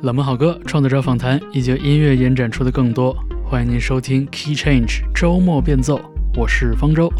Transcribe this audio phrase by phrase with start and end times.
[0.00, 6.00] 冷门好歌、创作者访谈以及音乐延展出的更多，欢迎您收听 Key Change 周末变奏。
[6.36, 7.12] 我是方舟。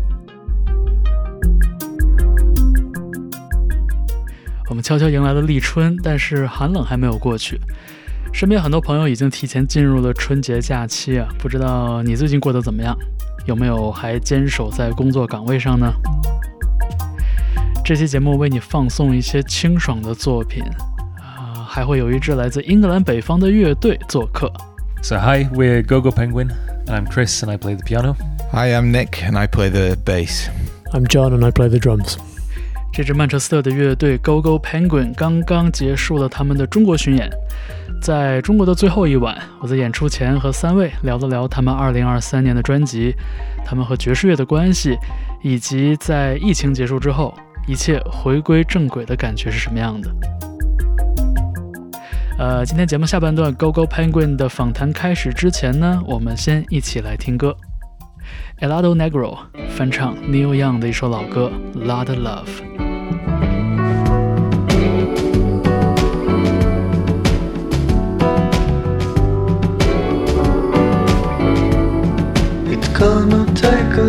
[4.71, 7.61] 我们悄悄迎来了立春，但是寒冷还没有过去。
[8.33, 12.97] 身边很多朋友已经提前进入了春节假期啊，不知道你最近过得怎么样？
[13.45, 15.93] 有没有还坚守在工作岗位上呢？
[17.85, 20.63] 这期节目为你放送一些清爽的作品，
[21.79, 24.53] 还会有一支来自英格兰北方的乐队做客。
[25.01, 26.51] So hi, we're Gogo Penguin,
[26.87, 28.17] and I'm Chris, and I play the piano.
[28.51, 30.49] Hi, I'm Nick, and I play the bass.
[30.93, 32.17] I'm John, and I play the drums.
[32.93, 37.31] 这支曼彻斯特的乐队 Gogo Penguin 刚刚结束了他们的中国巡演，
[38.03, 43.15] 在中国的最后一晚，我在演出前和三位聊了聊他们2023年的专辑，
[43.65, 44.99] 他们和爵士乐的关系，
[45.45, 47.33] 以及在疫情结束之后，
[47.69, 50.11] 一切回归正轨的感觉是什么样的。
[52.39, 57.57] 呃，今天节目下半段 Gogo Penguin 的访谈开始之前呢，我们先一起来听歌。
[58.61, 59.37] Elado Negro
[59.71, 61.51] 翻唱 Neil Young 的一首老歌
[61.85, 62.47] 《Lot of Love》。
[72.71, 74.08] It's gonna take a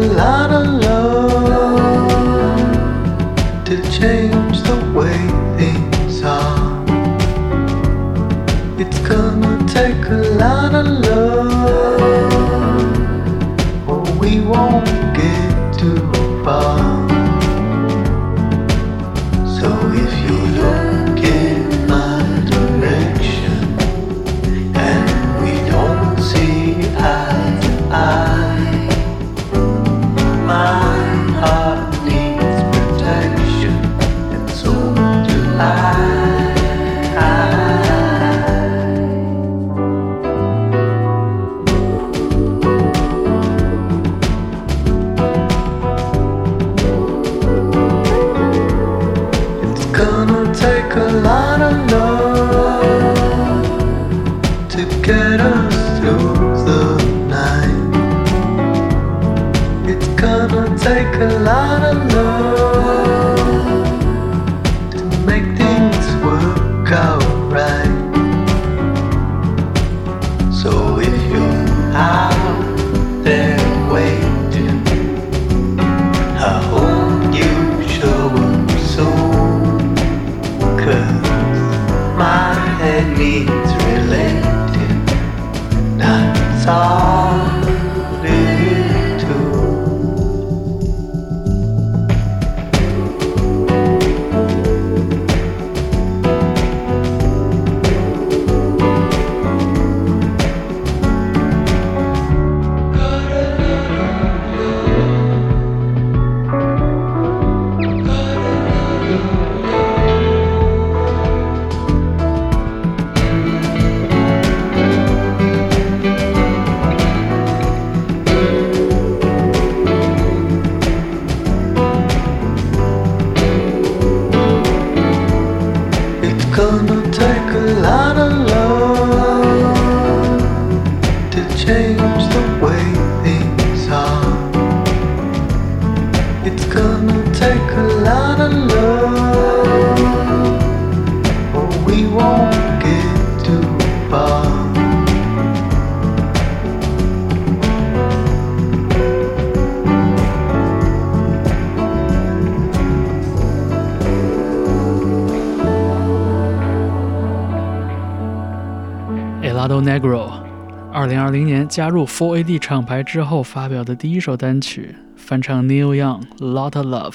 [161.79, 167.11] 加入 Four AD 厂牌之后发表的第一首单曲，翻唱 Neil Young《Lot of Love》。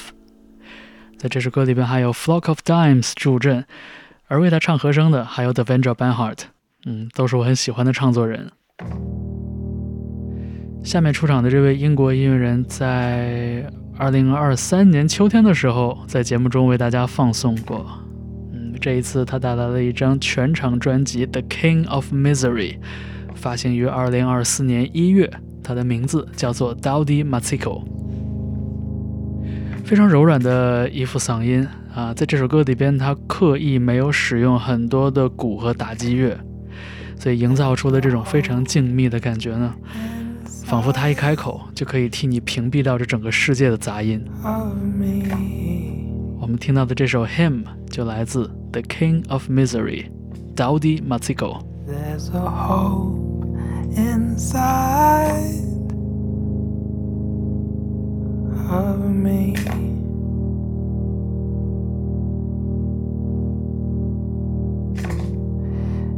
[1.19, 3.67] 在这首歌里边还有 Flock of Dimes 助阵，
[4.27, 6.39] 而为他唱和声的还有 Devendra Banhart，
[6.87, 8.53] 嗯，都是我很喜欢的唱作人。
[10.83, 17.87] 下面出场的这位英国音乐人，在二零二三年秋天的时候，在节目中为大家放送过。
[18.55, 22.79] 嗯，这一次他带来了一张全长专辑《The King of Misery》，
[23.35, 25.31] 发行于二零二四年一月，
[25.63, 27.83] 它的名字叫做 Dowdy Matiko。
[29.85, 36.39] 非常柔软的一副嗓音啊，在这首歌里边，他刻意没有使用很多的鼓和打击乐，
[37.19, 39.75] 所以营造出的这种非常静谧的感觉呢，
[40.65, 44.25] 仿佛他一开口就可以替你屏蔽掉这整个世界的杂音。
[46.41, 51.63] 我们听到的这首 hym 就来自 The King of Misery，Dowdy Matsiko。
[51.87, 53.24] There's a hope.
[53.97, 55.61] inside
[58.71, 59.55] of me.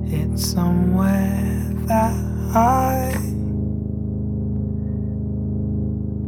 [0.08, 2.14] It's somewhere that
[2.54, 3.12] I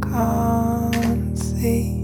[0.02, 1.94] can't see.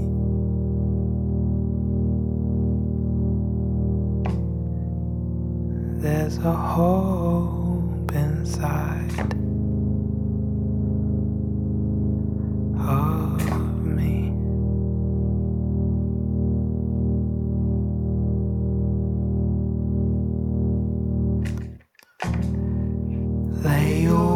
[6.00, 7.63] There's a hole
[8.14, 9.10] inside
[12.78, 14.32] of me.
[23.64, 24.33] Lay your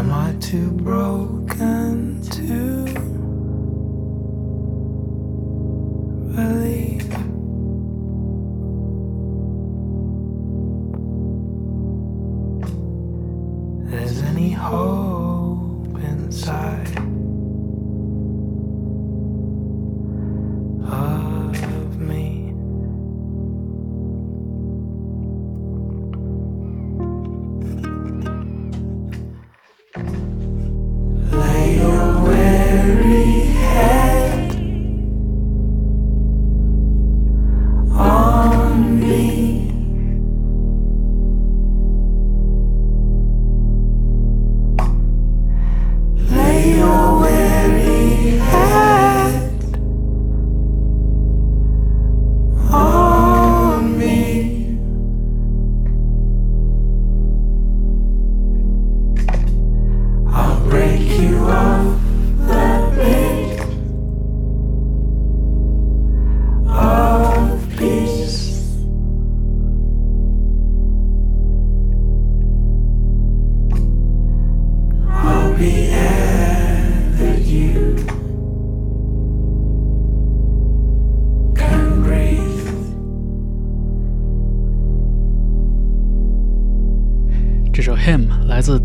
[0.00, 3.29] Am I too broken to?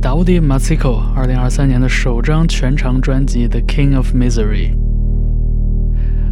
[0.06, 4.72] Daudi Matsiko 二零二三年的首张全长专辑《The King of Misery》。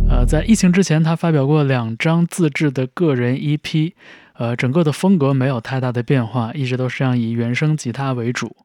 [0.08, 3.94] 呃，在疫情之前，他发表过两张自制的个人 EP，
[4.36, 8.56] 呃，整个的风格没有太大的变化，一直都是这样以原声吉他为主。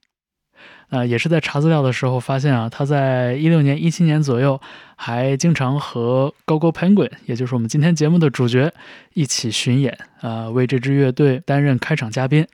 [0.90, 4.60] 呃，也是在查资料的时候发现啊，他在一六年、一七年左右
[4.94, 8.70] 还经常和 Gogo Penguin，也就是我们今天节目的主角
[9.14, 12.46] 一起巡演，呃，为这支乐队担任开场嘉宾，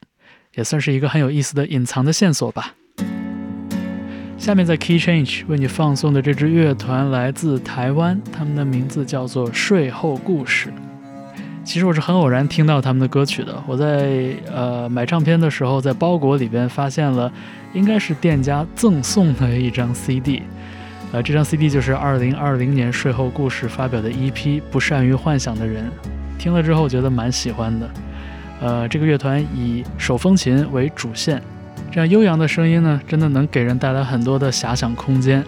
[0.57, 2.75] 也算是一个很有意思的隐藏的线索吧。
[4.37, 10.73] 下面在 Key Change 为你放送的这支乐团来自台湾，他们的名字叫做睡后故事。
[11.65, 13.63] 其实我是很偶然听到他们的歌曲的。
[13.67, 17.33] 我在呃买唱片的时候，在包裹里边发现了，
[17.73, 20.43] 应该是店家赠送的一张 CD。
[21.11, 24.33] 呃，这张 CD 就是2020年睡后故事发表的 EP
[24.71, 25.87] 《不善于幻想的人》。
[26.39, 27.89] 听了之后觉得蛮喜欢的。
[28.65, 31.43] 呃，这个乐团以手风琴为主线，
[31.93, 35.45] 这样悠扬的声音呢，真的能给人带来很多的遐想空间。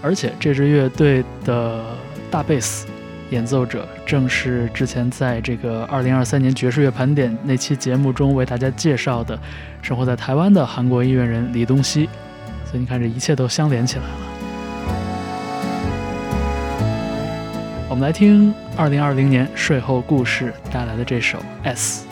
[0.00, 1.82] 而且这支乐队的
[2.30, 2.86] 大贝斯。
[3.30, 9.36] 演奏者正是之前在这个二零二三年爵士乐盘点那期节目中为大家介绍的，
[9.82, 12.08] 生活在台湾的韩国音乐人李东熙。
[12.64, 14.10] 所以你看，这一切都相连起来了。
[17.88, 22.06] 我们来听二零二零年睡后故事带来的这首《S》。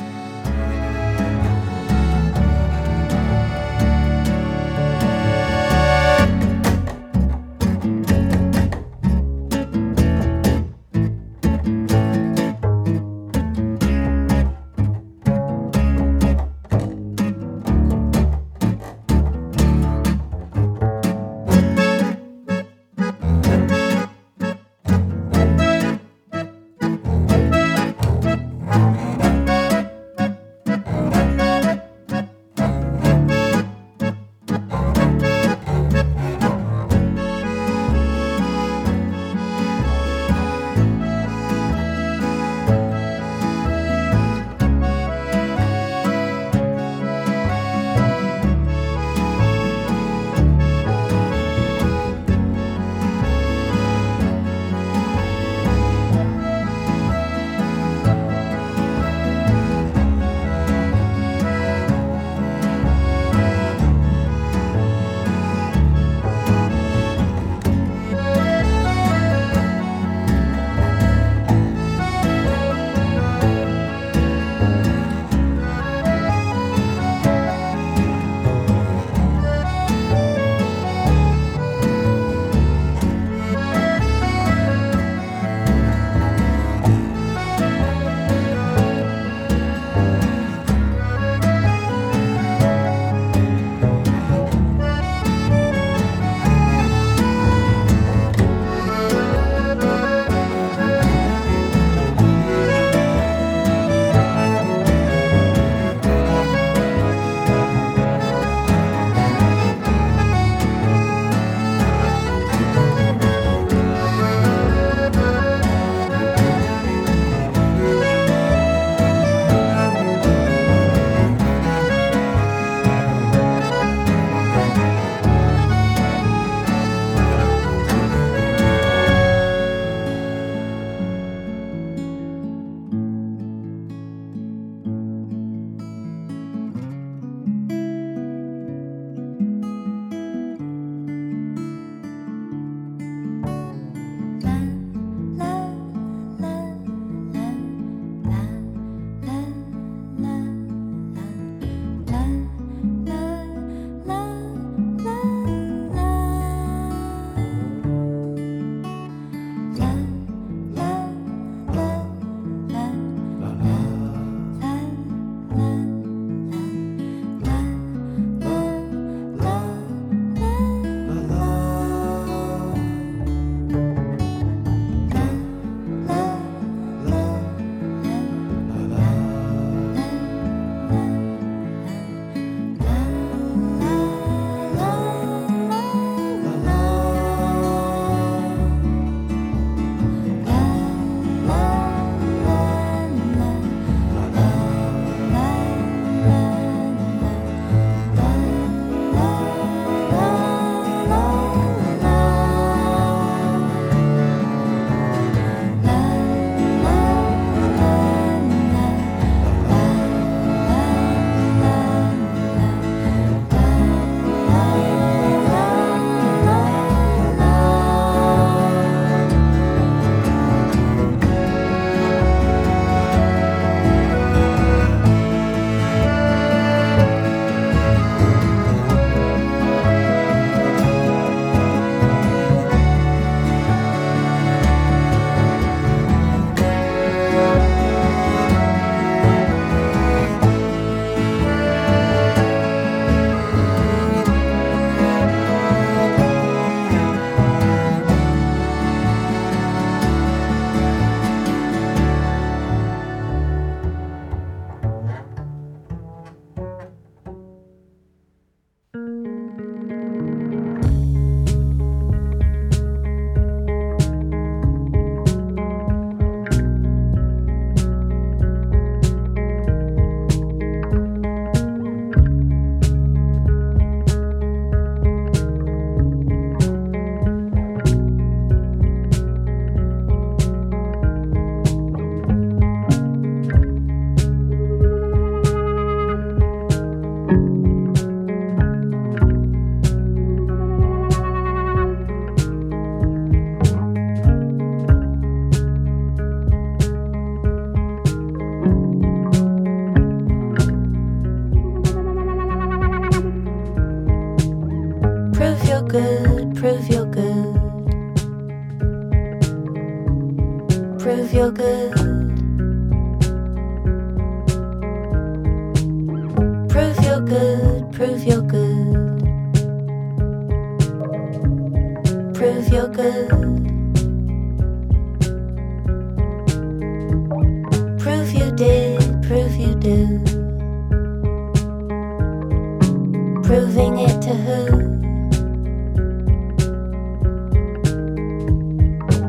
[333.52, 334.64] Proving it to who?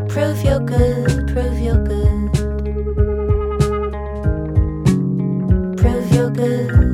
[0.07, 2.31] Prove you're good, prove you're good.
[5.77, 6.92] Prove you're good.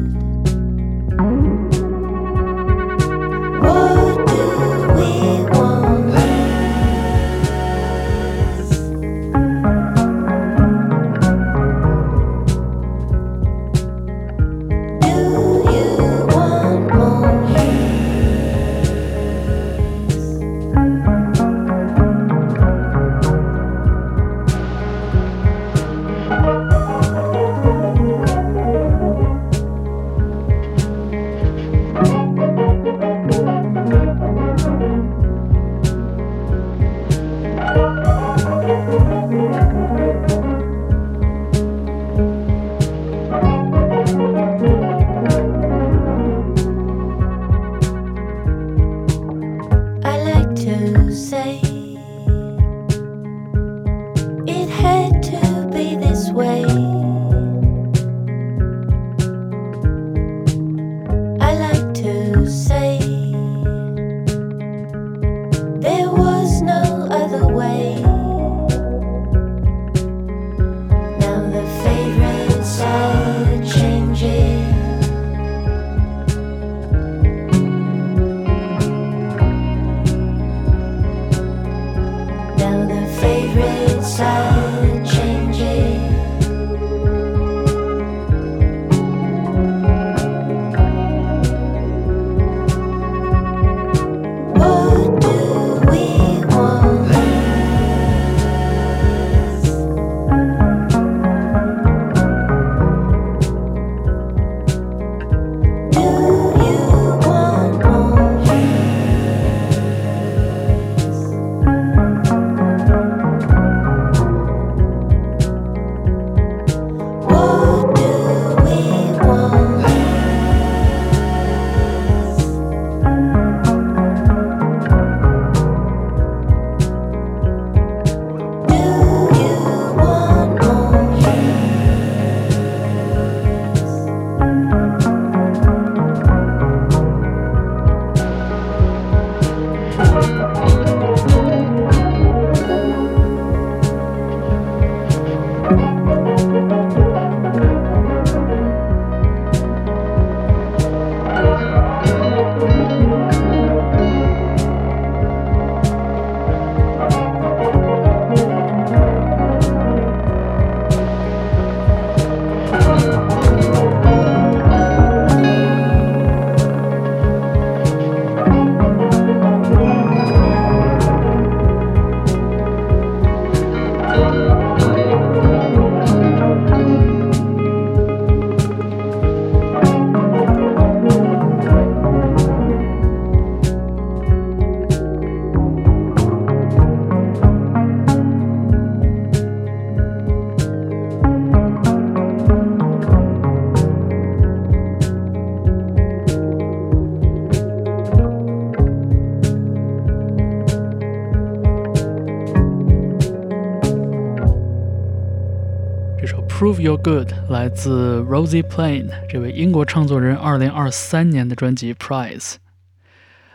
[206.70, 212.58] Prove Your Good 来自 Rosie Plain 这位英国创作人2023年的专辑 Prize。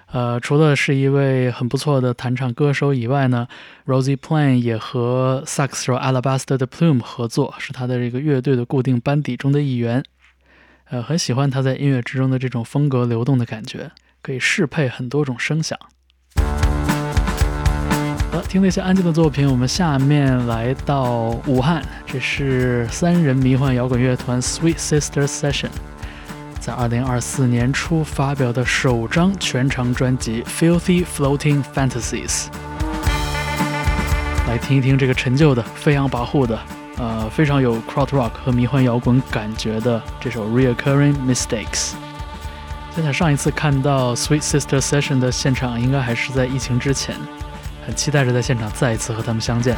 [0.07, 3.47] 呃，除了是一位很不错的弹唱歌手以外呢
[3.87, 10.03] ，Rosie Plain 也和萨克斯手 Alabaster 的 Plume 合作，是他的这个乐队的固定班底中的一员。
[10.87, 15.79] 呃，很喜欢他在音乐之中的这种风格流动的感觉，可以适配很多种声响。
[18.35, 25.69] 好，听了一些安静的作品，我们下面来到武汉，这是三人迷幻摇滚乐团 Sweet Sister Session
[26.59, 32.47] 在2024年初发表的首张全长专辑《Filthy Floating Fantasies》。
[34.49, 36.59] 来听一听这个陈旧的、飞扬跋扈的、
[36.99, 41.93] 呃非常有 Krautrock 和迷幻摇滚感觉的这首《Reoccurring Mistakes》。
[42.97, 47.15] 想想上一次看到 Sweet Sister Session 的现场，应该还是在疫情之前，
[47.87, 49.77] 很期待着在现场再一次和他们相见。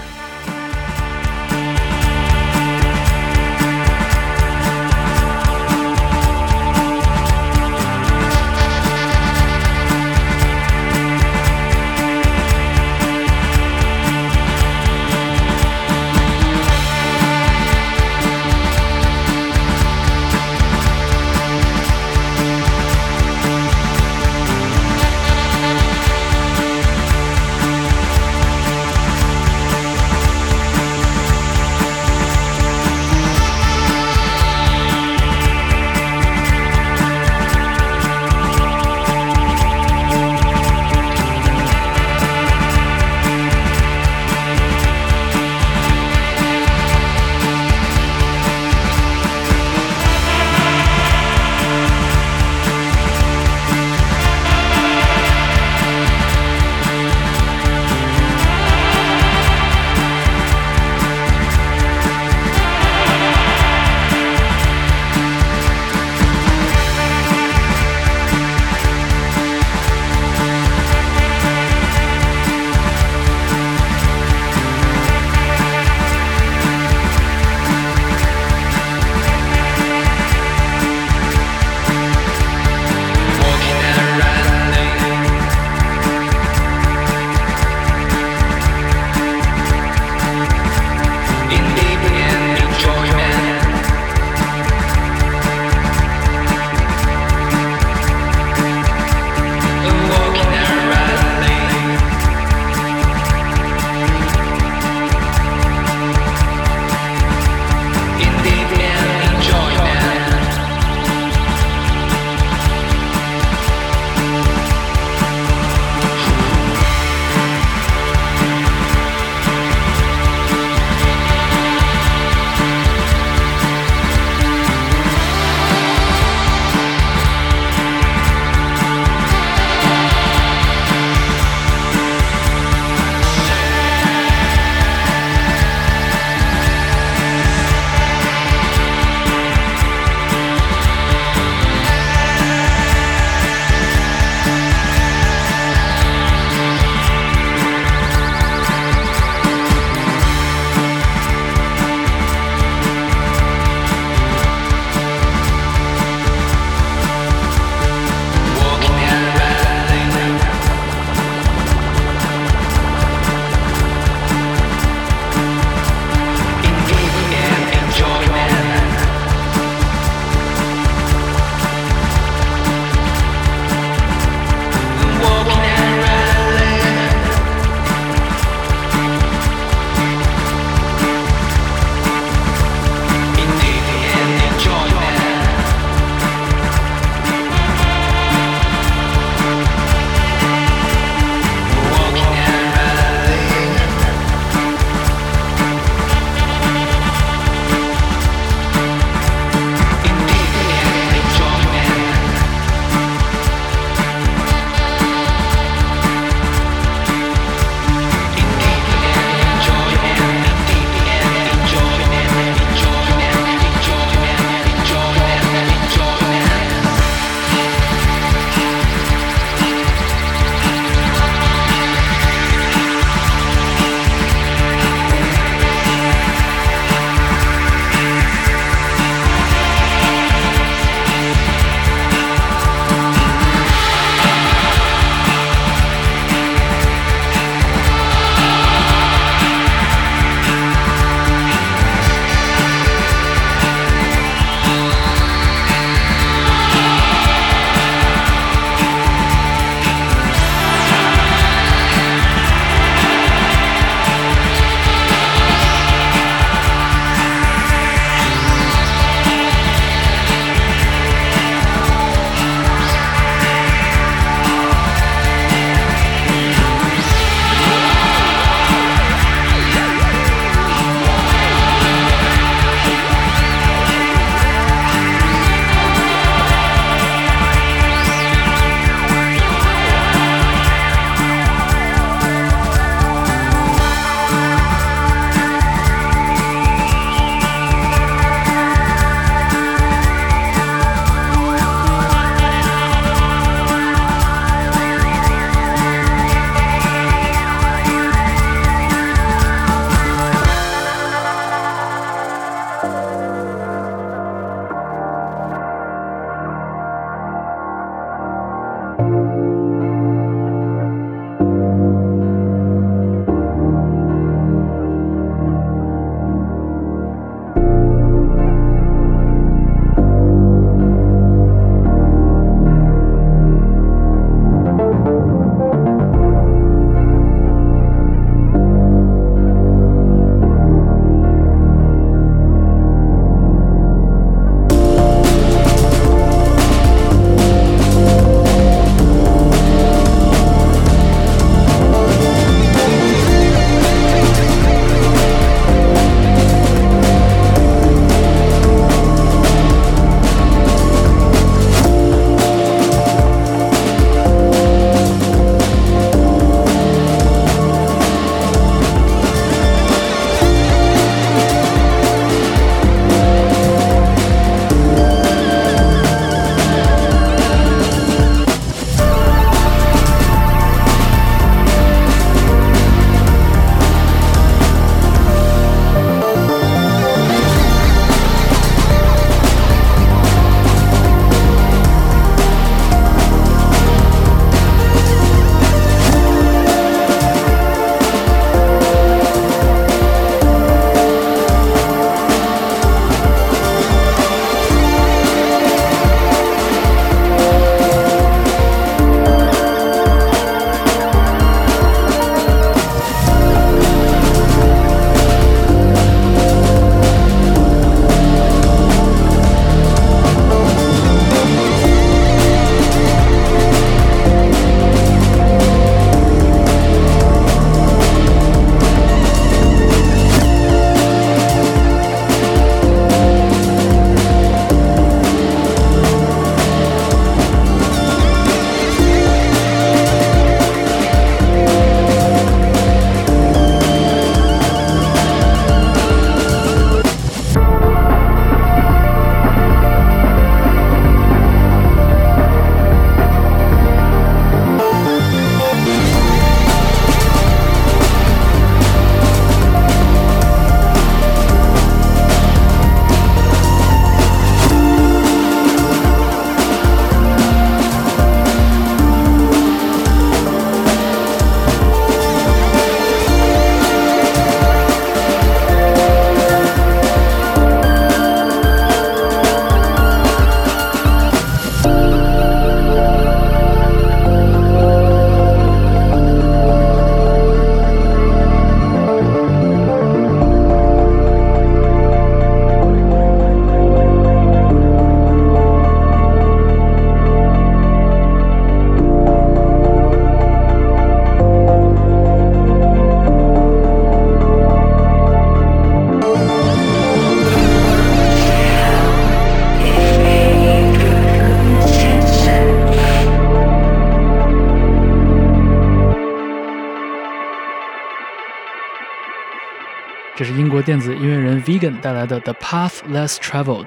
[510.87, 513.87] 电子音乐人 Vegan 带来的《The Path Less Traveled》，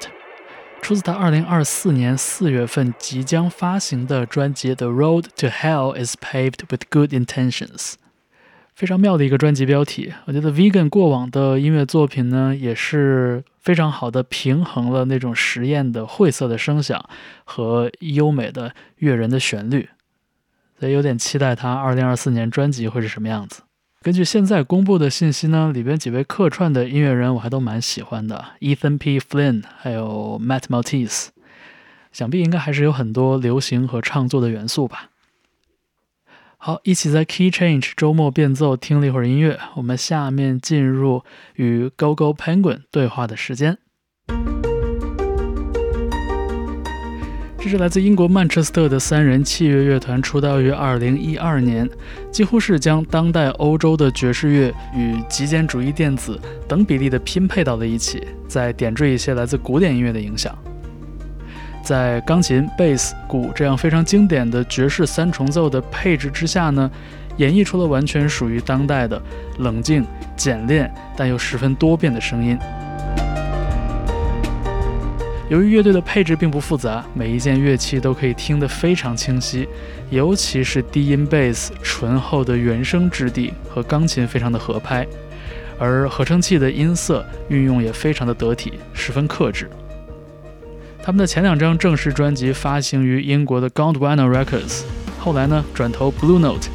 [0.81, 7.77] 出自他2024年4月份即将发行的专辑《The Road to Hell is Paved with Good Intentions》。
[8.75, 17.01] 非常妙的一个专辑标题，我觉得 Vegan 过往的音乐作品呢，也是非常好的平衡了那种实验的晦涩的声响
[17.45, 19.87] 和优美的悦人的旋律，
[20.77, 23.61] 所以有点期待他2024年专辑会是什么样子。
[24.01, 29.19] 根据现在公布的信息呢，里边几位客串的音乐人我还都蛮喜欢的，Ethan P.
[29.19, 31.27] Flynn，还有 Matt Maltese，
[32.13, 35.09] 想必应该还是有很多流行和创作的元素吧。
[36.55, 43.79] 好，一起在 Key Change 周末变奏听了一会儿音乐，我们下面进入与 Go Go Penguin 对话的时间。
[47.61, 51.89] 这是来自英国曼彻斯特的三人器乐乐团，出道于2012年，
[52.31, 60.57] 几乎是将当代欧洲的爵士乐与极简主义电子等比例的拼配到了一起，再点缀一些来自古典音乐的影响。
[61.83, 66.89] 在钢琴、贝斯、鼓这样非常经典的爵士三重奏的配置之下呢，
[67.35, 69.21] 演绎出了完全属于当代的
[69.57, 70.05] 冷静、
[70.37, 72.57] 简练但又十分多变的声音。
[75.49, 79.67] 由于乐队的配置并不复杂，每一件乐器都可以听得非常清晰，
[80.11, 85.07] 尤其是低音贝斯醇厚的原声质地和钢琴非常的合拍，
[85.79, 89.67] 而合成器的音色运用也非常的得体，十分克制。
[91.01, 94.83] 他们的前两张正式专辑发行于英国的 Gondwana Records，
[95.17, 96.69] 后来呢转投 Blue Note，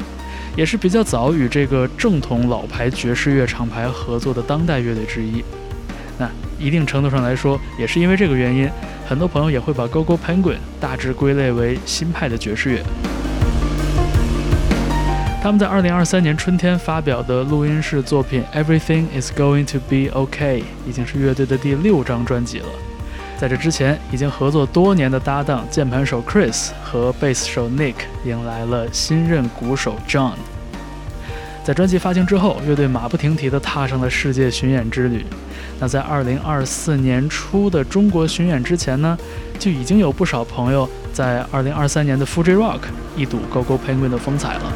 [0.57, 5.41] 也是比较早与这个正统老牌爵士乐厂牌合作的当代乐队之一。
[6.17, 8.69] 那一定程度上来说，也是因为这个原因，
[9.07, 12.81] 很多朋友也会把 Gogo Penguin 大致归类为新派的爵士乐。
[15.43, 22.67] 他们在2023年春天发表的录音室作品《Everything Is Going to Be OK》已经是乐队的第六张专辑了。
[23.37, 30.31] 在这之前，已经合作多年的搭档键盘手 Chris 和贝斯手 Nick 迎来了新任鼓手 John。
[31.65, 35.25] 在专辑发行之后，乐队马不停蹄地踏上了世界巡演之旅。
[35.79, 39.17] 那在2024年初的中国巡演之前呢，
[39.57, 42.81] 就已经有不少朋友在2023年的 Fuji Rock
[43.17, 44.71] 一睹 GoGo Penguin 的风采了。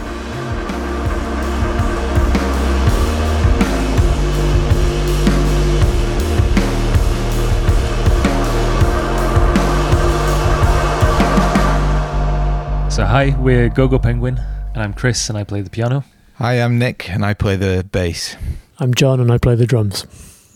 [12.90, 14.38] So, hi, we're Gogo Penguin,
[14.74, 16.02] and I'm Chris, and I play the piano.
[16.40, 18.38] Hi, I'm Nick, and I play the bass.
[18.80, 20.06] I'm Jon and I play the drums.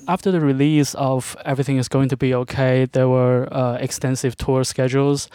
[0.07, 4.63] After the release of Everything Is Going to Be Okay, there were uh, extensive tour
[4.63, 5.27] schedules,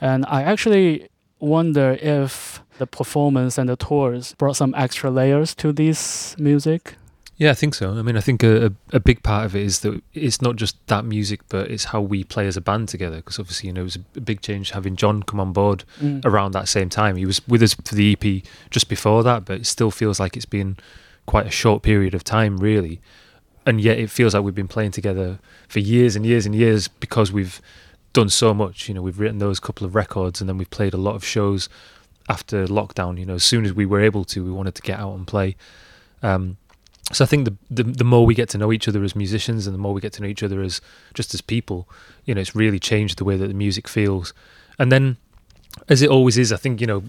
[0.00, 1.08] and I actually
[1.40, 6.94] wonder if the performance and the tours brought some extra layers to this music.
[7.38, 7.90] Yeah, I think so.
[7.92, 10.74] I mean, I think a, a, big part of it is that it's not just
[10.86, 13.16] that music, but it's how we play as a band together.
[13.16, 16.24] Because obviously, you know, it was a big change having Jon come on board Mm.
[16.24, 17.16] around that same time.
[17.16, 20.34] He was with us for the EP just before that, but it still feels like
[20.34, 20.78] it's been
[21.26, 23.00] quite a short period of time, really.
[23.66, 26.88] And yet, it feels like we've been playing together for years and years and years
[26.88, 27.60] because we've
[28.14, 28.88] done so much.
[28.88, 31.24] You know, we've written those couple of records, and then we've played a lot of
[31.24, 31.68] shows
[32.30, 33.18] after lockdown.
[33.18, 35.26] You know, as soon as we were able to, we wanted to get out and
[35.26, 35.56] play.
[36.22, 36.56] Um,
[37.12, 39.66] so I think the, the the more we get to know each other as musicians,
[39.66, 40.80] and the more we get to know each other as
[41.14, 41.88] just as people,
[42.24, 44.32] you know, it's really changed the way that the music feels.
[44.78, 45.16] And then,
[45.88, 47.04] as it always is, I think you know,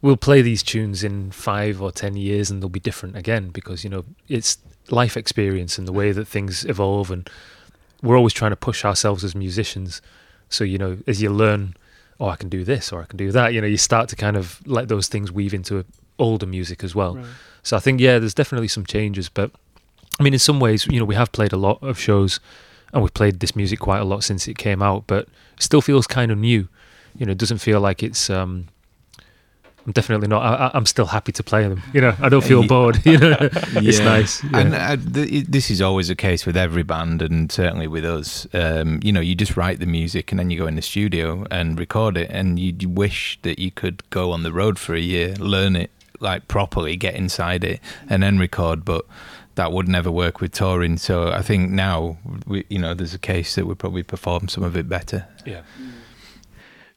[0.00, 3.82] we'll play these tunes in five or ten years, and they'll be different again because
[3.82, 4.58] you know it's
[4.90, 7.28] life experience and the way that things evolve, and
[8.00, 10.00] we're always trying to push ourselves as musicians.
[10.50, 11.74] So you know, as you learn,
[12.20, 13.54] oh, I can do this or I can do that.
[13.54, 15.84] You know, you start to kind of let those things weave into
[16.22, 17.16] older music as well.
[17.16, 17.26] Right.
[17.62, 19.50] So I think yeah, there's definitely some changes, but
[20.18, 22.40] I mean, in some ways, you know, we have played a lot of shows,
[22.92, 25.22] and we've played this music quite a lot since it came out, but
[25.56, 26.68] it still feels kind of new.
[27.18, 28.30] You know, it doesn't feel like it's.
[28.30, 28.66] um
[29.84, 30.42] I'm definitely not.
[30.44, 31.82] I, I- I'm still happy to play them.
[31.92, 33.00] You know, I don't feel Ye- bored.
[33.04, 33.36] You know,
[33.88, 34.44] it's nice.
[34.44, 34.58] yeah.
[34.60, 38.46] And uh, th- this is always the case with every band, and certainly with us.
[38.54, 41.44] Um, you know, you just write the music, and then you go in the studio
[41.50, 44.94] and record it, and you, you wish that you could go on the road for
[44.94, 45.90] a year, learn it
[46.21, 48.83] like properly, get inside it, and then record.
[48.83, 49.05] But
[49.55, 50.97] that would never work with touring.
[50.97, 54.63] So I think now, we, you know, there's a case that we probably perform some
[54.63, 55.25] of it better.
[55.45, 55.61] yeah.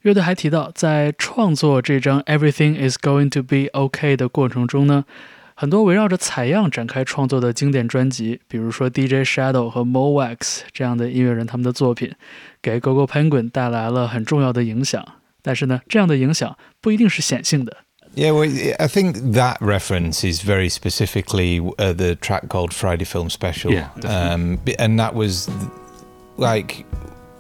[0.03, 5.05] 乐队还提到，在创作这张《Everything Is Going to Be OK》的过程中呢，
[5.55, 12.15] 很多围绕着采样展开创作的经典专辑，比如说 DJ Shadow 和 Mowax 这样的音乐人他们的作品，
[12.63, 15.07] 给 GoGo Penguin 带来了很重要的影响。
[15.43, 17.77] 但是呢，这样的影响不一定是显性的，
[18.16, 18.50] Yeah, well,
[18.80, 23.74] I think that reference is very specifically uh, the track called Friday Film Special.
[23.74, 25.50] Yeah, um, and that was
[26.38, 26.86] like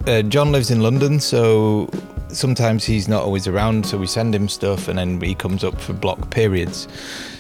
[0.05, 1.89] uh, Jon lives in London, so
[2.27, 3.85] sometimes he's not always around.
[3.85, 6.89] So we send him stuff, and then he comes up for block periods.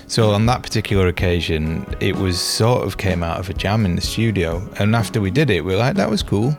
[0.07, 3.95] So on that particular occasion, it was sort of came out of a jam in
[3.95, 6.57] the studio, and after we did it, we were like, "That was cool."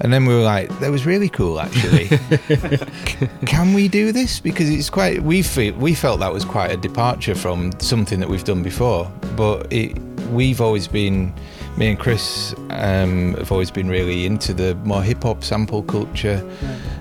[0.00, 2.08] And then we were like, "That was really cool, actually."
[3.46, 4.40] can we do this?
[4.40, 8.28] Because it's quite we feel we felt that was quite a departure from something that
[8.28, 9.10] we've done before.
[9.36, 9.98] But it,
[10.30, 11.34] we've always been
[11.78, 16.44] me and Chris um, have always been really into the more hip hop sample culture.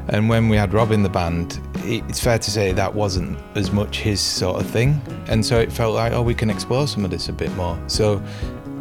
[0.09, 3.39] And when we had Rob in the band, it, it's fair to say that wasn't
[3.55, 5.01] as much his sort of thing.
[5.27, 7.77] And so it felt like, oh, we can explore some of this a bit more.
[7.87, 8.21] So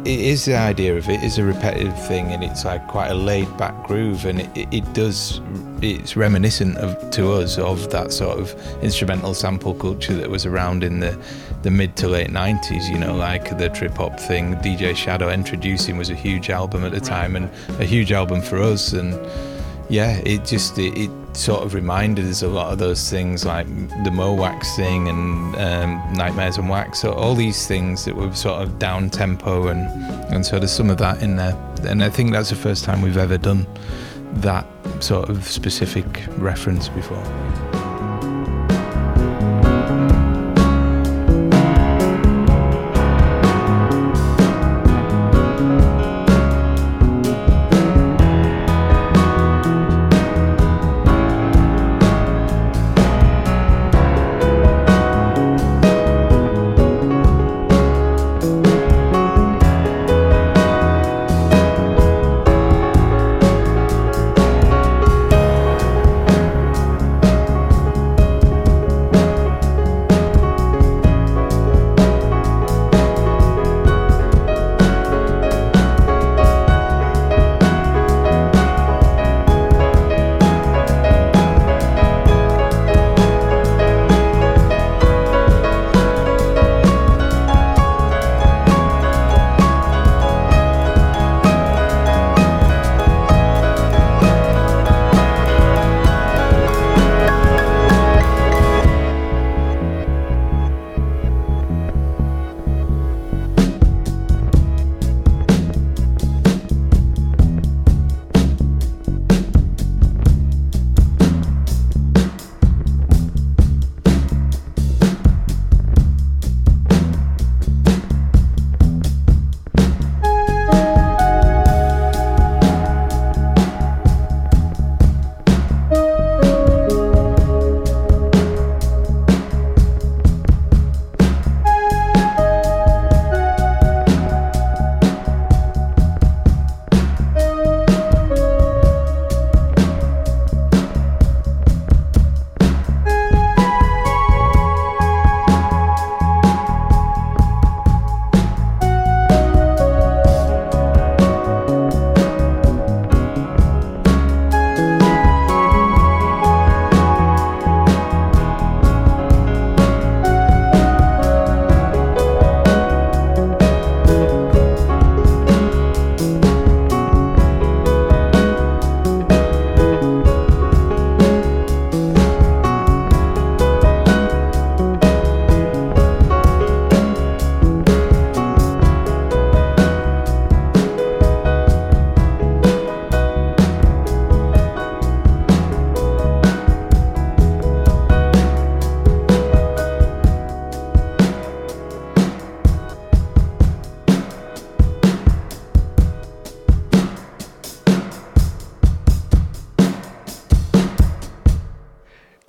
[0.07, 3.13] it is the idea of it is a repetitive thing and it's like quite a
[3.13, 5.41] laid back groove and it, it, does
[5.81, 10.81] it's reminiscent of to us of that sort of instrumental sample culture that was around
[10.81, 11.19] in the
[11.63, 15.97] the mid to late 90s you know like the trip hop thing DJ Shadow Endtroducing
[15.97, 17.49] was a huge album at the time and
[17.81, 19.13] a huge album for us and
[19.89, 23.67] yeah it just it, it sort of reminded us a lot of those things like
[24.03, 28.33] the Mo Wax thing and um, Nightmares on Wax so all these things that were
[28.33, 29.87] sort of down tempo and
[30.33, 33.01] and so there's some of that in there and I think that's the first time
[33.01, 33.67] we've ever done
[34.41, 34.65] that
[34.99, 37.23] sort of specific reference before.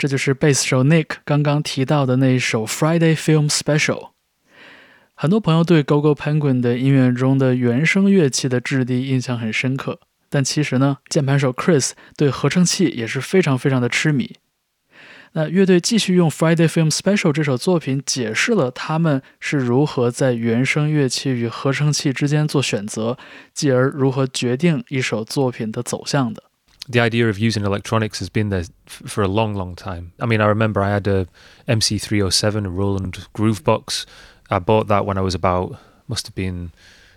[0.09, 4.09] 就是贝斯手 Nick 刚刚提到的那一首 Friday Film Special。
[5.13, 9.99] 很多朋友对 GoGo Penguin 的音乐中的原声乐器的质地印象很深刻，
[10.29, 14.35] 但其实呢，键盘手 Chris 对合成器也是非常非常的痴迷。
[15.33, 23.15] 那乐队继续用 Friday Film Special 这首作品解释了他们是如何在原声乐器与合成器之间做选择，
[23.53, 26.48] 继而如何决定一首作品的走向的。
[26.89, 30.11] The idea of using electronics has been there f- for a long, long time.
[30.19, 31.27] I mean, I remember I had a
[31.67, 34.05] MC307, a Roland Groovebox.
[34.49, 35.77] I bought that when I was about,
[36.07, 36.71] must have been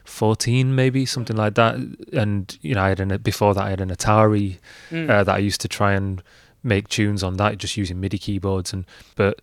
[0.05, 1.77] 14, maybe something like that.
[2.13, 4.59] And you know, I had an before that I had an Atari
[4.93, 6.23] uh, that I used to try and
[6.63, 8.73] make tunes on that, just using MIDI keyboards.
[8.75, 8.85] And
[9.17, 9.41] but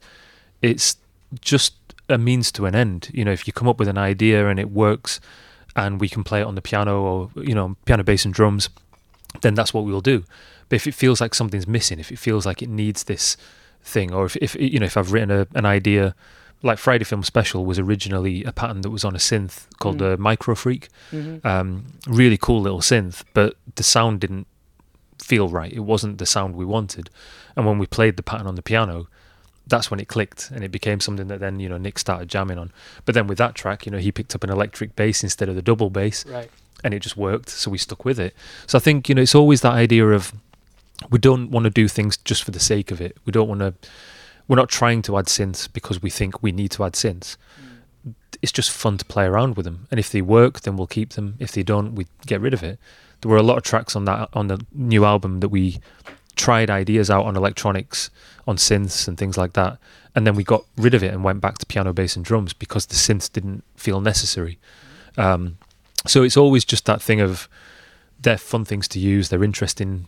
[0.62, 0.98] it's
[1.42, 1.74] just
[2.08, 3.10] a means to an end.
[3.14, 5.20] You know, if you come up with an idea and it works,
[5.76, 8.70] and we can play it on the piano or you know piano, bass, and drums,
[9.42, 10.24] then that's what we'll do.
[10.70, 13.38] But if it feels like something's missing, if it feels like it needs this
[13.82, 16.16] thing, or if, if you know if I've written a, an idea,
[16.62, 20.14] like Friday Film Special was originally a pattern that was on a synth called Mm.
[20.14, 21.46] a MicroFreak, Mhm.
[21.46, 24.46] um, really cool little synth, but the sound didn't
[25.22, 25.72] feel right.
[25.72, 27.10] It wasn't the sound we wanted.
[27.56, 29.08] And when we played the pattern on the piano,
[29.70, 32.58] that's when it clicked and it became something that then, you know, Nick started jamming
[32.58, 32.72] on.
[33.06, 35.56] But then with that track, you know, he picked up an electric bass instead of
[35.56, 36.50] the double bass Right.
[36.84, 37.50] and it just worked.
[37.50, 38.36] So we stuck with it.
[38.68, 40.34] So I think, you know, it's always that idea of
[41.10, 43.16] we don't want to do things just for the sake of it.
[43.26, 43.74] We don't want to,
[44.48, 48.14] we're not trying to add synths because we think we need to add synths mm.
[48.42, 49.88] it's just fun to play around with them.
[49.92, 51.36] And if they work, then we'll keep them.
[51.40, 52.80] If they don't, we get rid of it.
[53.22, 55.80] There were a lot of tracks on that on the new album that we
[56.46, 58.10] tried ideas out on electronics,
[58.48, 59.78] on synths and things like that,
[60.16, 62.54] and then we got rid of it and went back to piano, bass, and drums
[62.54, 64.58] because the synths didn't feel necessary.
[65.18, 65.58] Um,
[66.08, 67.48] so it's always just that thing of
[68.22, 70.08] they're fun things to use, they're interesting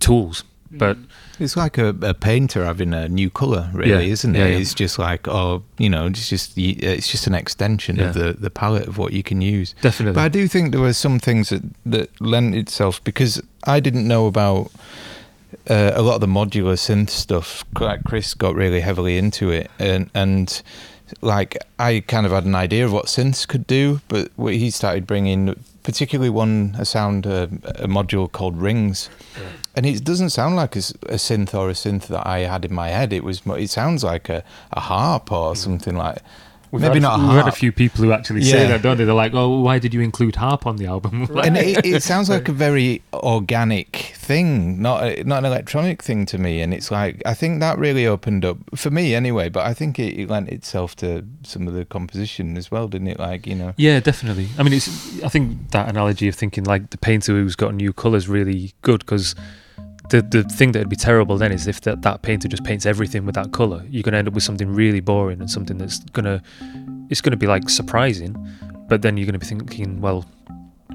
[0.00, 0.96] tools, but
[1.38, 4.38] It's like a, a painter having a new color, really, Yeah, isn't it?
[4.38, 4.58] yeah, yeah.
[4.58, 8.50] It's just like, oh, you know, it's just it's just an extension of the, the
[8.50, 9.74] palette of what you can use.
[9.82, 10.14] definitely.
[10.14, 14.06] But I do think there were some things that, that lent itself because I didn't
[14.08, 14.70] know about
[15.68, 17.64] uh, a lot of the modular synth stuff.
[17.80, 20.62] Like Chris got really heavily into it, and and
[21.20, 25.06] like I kind of had an idea of what synths could do, but he started
[25.06, 29.10] bringing, particularly one a sound uh, a module called rings.
[29.76, 32.72] And it doesn't sound like a, a, synth or a synth that I had in
[32.72, 33.12] my head.
[33.12, 33.42] It was.
[33.46, 36.18] It sounds like a, a harp or something like.
[36.74, 38.96] We've maybe had, not a We've had a few people who actually say that, don't
[38.98, 39.04] they?
[39.04, 42.02] They're like, "Oh, why did you include harp on the album?" Like- and it, it
[42.02, 46.60] sounds like a very organic thing, not a, not an electronic thing to me.
[46.62, 49.48] And it's like I think that really opened up for me anyway.
[49.48, 53.06] But I think it, it lent itself to some of the composition as well, didn't
[53.06, 53.20] it?
[53.20, 54.48] Like you know, Yeah, definitely.
[54.58, 55.22] I mean, it's.
[55.22, 59.00] I think that analogy of thinking like the painter who's got new colours really good
[59.00, 59.36] because
[60.10, 62.86] the the thing that would be terrible then is if that, that painter just paints
[62.86, 65.78] everything with that colour, you're going to end up with something really boring and something
[65.78, 66.42] that's gonna
[67.10, 68.36] it's going to be like surprising,
[68.88, 70.24] but then you're going to be thinking, well,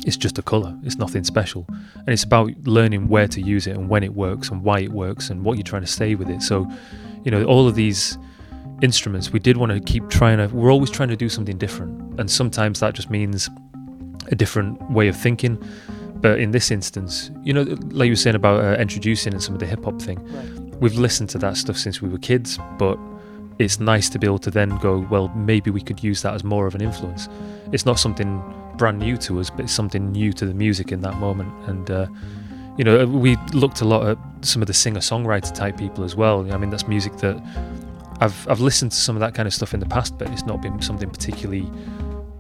[0.06, 0.78] it's just a colour.
[0.84, 4.50] It's nothing special, and it's about learning where to use it and when it works
[4.50, 6.42] and why it works and what you're trying to say with it.
[6.42, 6.70] So,
[7.24, 8.18] you know, all of these
[8.82, 10.48] instruments, we did want to keep trying to.
[10.56, 13.50] We're always trying to do something different, and sometimes that just means
[14.32, 15.58] a different way of thinking.
[16.22, 19.54] But in this instance, you know, like you were saying about uh, Endtroducing and some
[19.54, 20.80] of the hip hop thing, Right.
[20.82, 22.98] we've listened to that stuff since we were kids, but
[23.58, 26.44] it's nice to be able to then go, well, maybe we could use that as
[26.44, 27.28] more of an influence.
[27.72, 28.42] It's not something
[28.78, 31.52] brand new to us, but it's something new to the music in that moment.
[31.68, 32.08] And, uh,
[32.78, 36.16] you know, we looked a lot at some of the singer songwriter type people as
[36.16, 36.50] well.
[36.54, 37.36] I mean, that's music that
[38.22, 40.46] I've, I've listened to some of that kind of stuff in the past, but it's
[40.46, 41.70] not been something particularly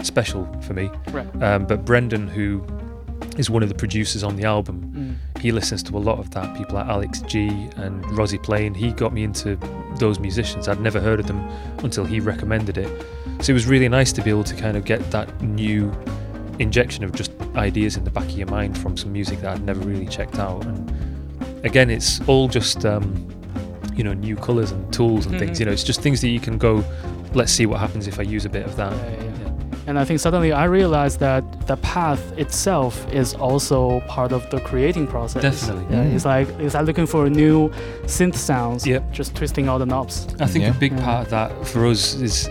[0.01, 0.89] special for me.
[1.11, 1.27] Right.
[1.43, 2.63] Um, but Brendan, who
[3.39, 5.41] is one of the producers on the album, Mm.
[5.41, 6.55] he listens to a lot of that.
[6.57, 8.73] People like Alex G and Rozi Plain.
[8.73, 9.57] He got me into
[9.97, 10.67] those musicians.
[10.67, 11.39] I'd never heard of them
[11.79, 12.89] until he recommended it.
[13.41, 15.91] So it was really nice to be able to kind of get that new
[16.59, 19.63] injection of just ideas in the back of your mind from some music that I'd
[19.65, 20.65] never really checked out.
[20.65, 20.91] And
[21.63, 23.25] again, it's all just um,
[23.95, 25.57] you know new colours and tools and things.
[25.57, 25.59] Mhm.
[25.61, 26.83] You know, it's just things that you can go.
[27.33, 28.91] Let's see what happens if I use a bit of that.
[28.91, 29.48] Yeah, yeah.
[29.89, 34.59] And I think suddenly I realized that the path itself is also part of the
[34.59, 35.41] creating process.
[35.41, 35.85] Definitely.
[35.89, 36.13] Yeah, Mm.
[36.15, 37.69] it's like it's like looking for new
[38.05, 38.85] synth sounds.
[38.85, 39.11] Yep.
[39.11, 40.27] Just twisting all the knobs.
[40.39, 40.77] I think Yeah.
[40.77, 41.03] a big Yeah.
[41.05, 42.47] part of that for us is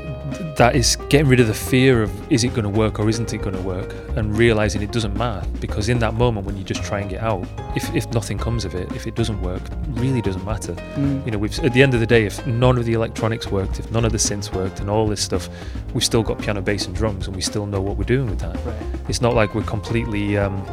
[0.57, 3.33] that is getting rid of the fear of is it going to work or isn't
[3.33, 3.95] it going to work?
[4.17, 7.47] And realizing it doesn't matter because in that moment when you're just trying it out
[7.77, 10.75] if, if nothing comes of it if it doesn't work really doesn't matter.
[10.97, 11.25] Mm.
[11.25, 13.79] you know we've at the end of the day if none of the electronics worked
[13.79, 15.49] if none of the synths worked and all this stuff
[15.95, 18.41] we've still got piano bass and drums and we still know what we're doing with
[18.41, 18.57] that.
[18.65, 19.01] Right.
[19.09, 20.65] it's not like we're completely um,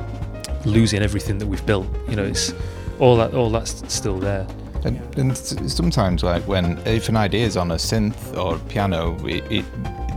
[0.66, 1.88] losing everything that we've built.
[2.10, 2.53] You know it's
[2.99, 4.47] all that all that's still there
[4.86, 9.43] And, and sometimes, like when if an idea is on a synth or piano, it,
[9.51, 9.65] it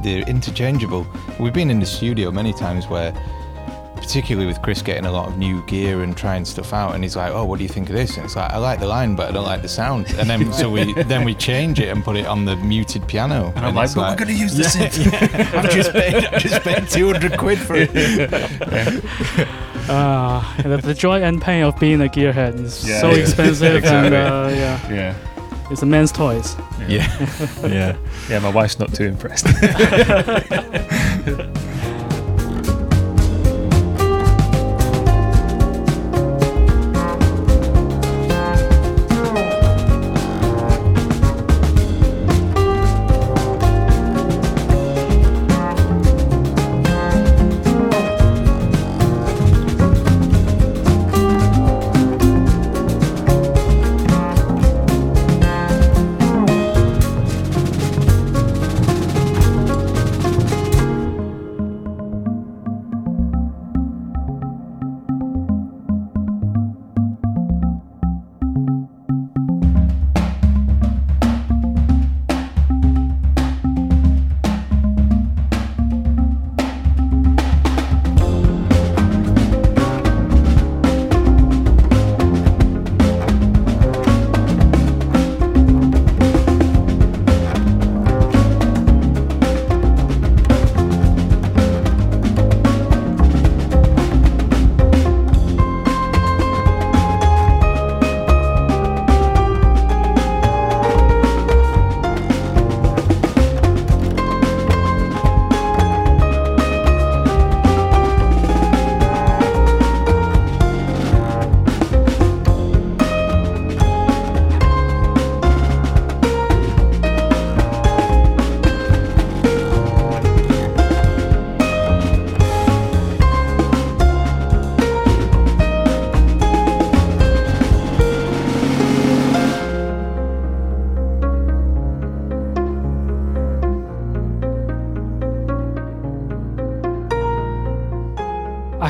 [0.04, 1.06] they're interchangeable.
[1.40, 3.12] We've been in the studio many times where,
[4.00, 7.16] particularly with Chris getting a lot of new gear and trying stuff out, and he's
[7.16, 9.14] like, "Oh, what do you think of this?" And it's like, "I like the line,
[9.16, 12.02] but I don't like the sound." And then so we then we change it and
[12.04, 13.52] put it on the muted piano.
[13.56, 16.62] And I'm like, it's "But we're gonna use the synth." I've just paid, I've just
[16.62, 17.90] paid two hundred quid for it.
[19.88, 23.16] Uh, the, the joy and pain of being a gearhead is Yeah, so yeah.
[23.22, 25.14] expensive and uh, yeah, yeah
[25.70, 26.56] it's a man's toys.
[26.86, 27.06] Yeah,
[27.66, 27.96] yeah.
[28.28, 29.46] yeah my wife's not too impressed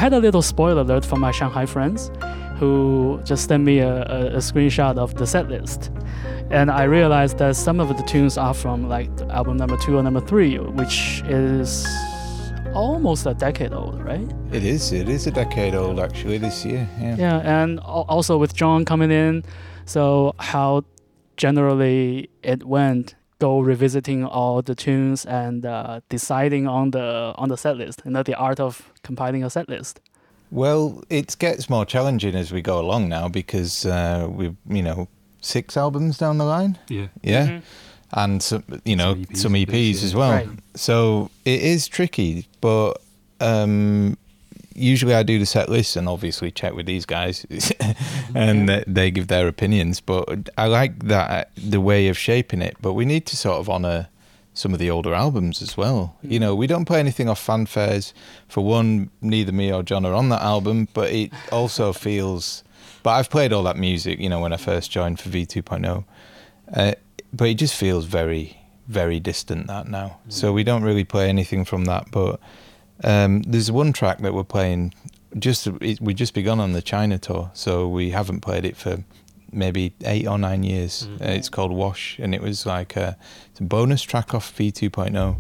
[0.09, 2.11] had a little spoiler alert from my Shanghai friends
[2.59, 5.91] who just sent me a, a, a screenshot of the set list.
[6.51, 10.03] And I realized that some of the tunes are from like album number two or
[10.03, 11.87] number three, which is
[12.73, 14.27] almost a decade old, right?
[14.51, 14.93] It is.
[14.93, 16.89] It is a decade old actually this year.
[16.99, 17.17] Yeah.
[17.19, 19.45] Yeah, and also with Jon coming in,
[19.85, 20.85] so how
[21.37, 27.57] generally it went, go revisiting all the tunes and uh, deciding on the on the
[27.57, 30.01] set list, you know, the art of compiling a set list.
[30.51, 35.09] Well, it gets more challenging as we go along now because uh, we've you know
[35.41, 36.79] six albums down the line.
[36.89, 37.09] Yeah.
[37.23, 37.61] Yeah.
[38.13, 40.33] And some, you know, Some EPs, some EPs, bits, as well.
[40.33, 40.49] Right.
[40.75, 42.95] So it is tricky, but
[43.39, 44.17] um,
[44.79, 47.47] usually I do the set list and obviously check with these guys,
[48.35, 50.01] and they, they give their opinions.
[50.01, 52.77] But I like that uh, the way of shaping it.
[52.81, 54.09] But we need to sort of honour
[54.59, 56.17] some of the older albums as well.
[56.23, 56.43] You mm.
[56.43, 58.13] know, we don't play anything off fanfares.
[58.49, 62.65] For one, neither me or Jon are on that album, but it also feels.
[63.03, 66.05] But I've played all that music, you know, when I first joined for V 2.0.
[66.75, 66.93] Uh,
[67.33, 70.19] but it just feels very, very distant that now.
[70.29, 70.55] So mm.
[70.57, 72.11] we don't really play anything from that.
[72.11, 72.41] But
[73.05, 74.95] um, there's one track that we're playing.
[75.39, 79.05] Just it, we just begun on the China tour, so we haven't played it for
[79.53, 81.09] maybe eight or nine years.
[81.21, 83.17] Uh, it's called Wash, and it was like a,
[83.51, 85.37] it's a bonus track off V 2.0,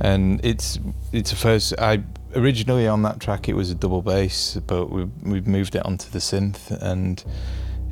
[0.00, 0.78] and it's
[1.12, 1.74] it's a first.
[1.78, 2.02] I
[2.36, 6.10] originally on that track it was a double bass, but we we've moved it onto
[6.10, 7.24] the synth and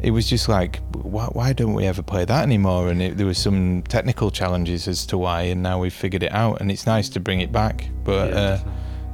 [0.00, 2.88] it was just like, why, why don't we ever play that anymore?
[2.88, 6.32] And it, there was some technical challenges as to why, and now we've figured it
[6.32, 7.88] out, and it's nice to bring it back.
[8.04, 8.60] But Yeah, uh.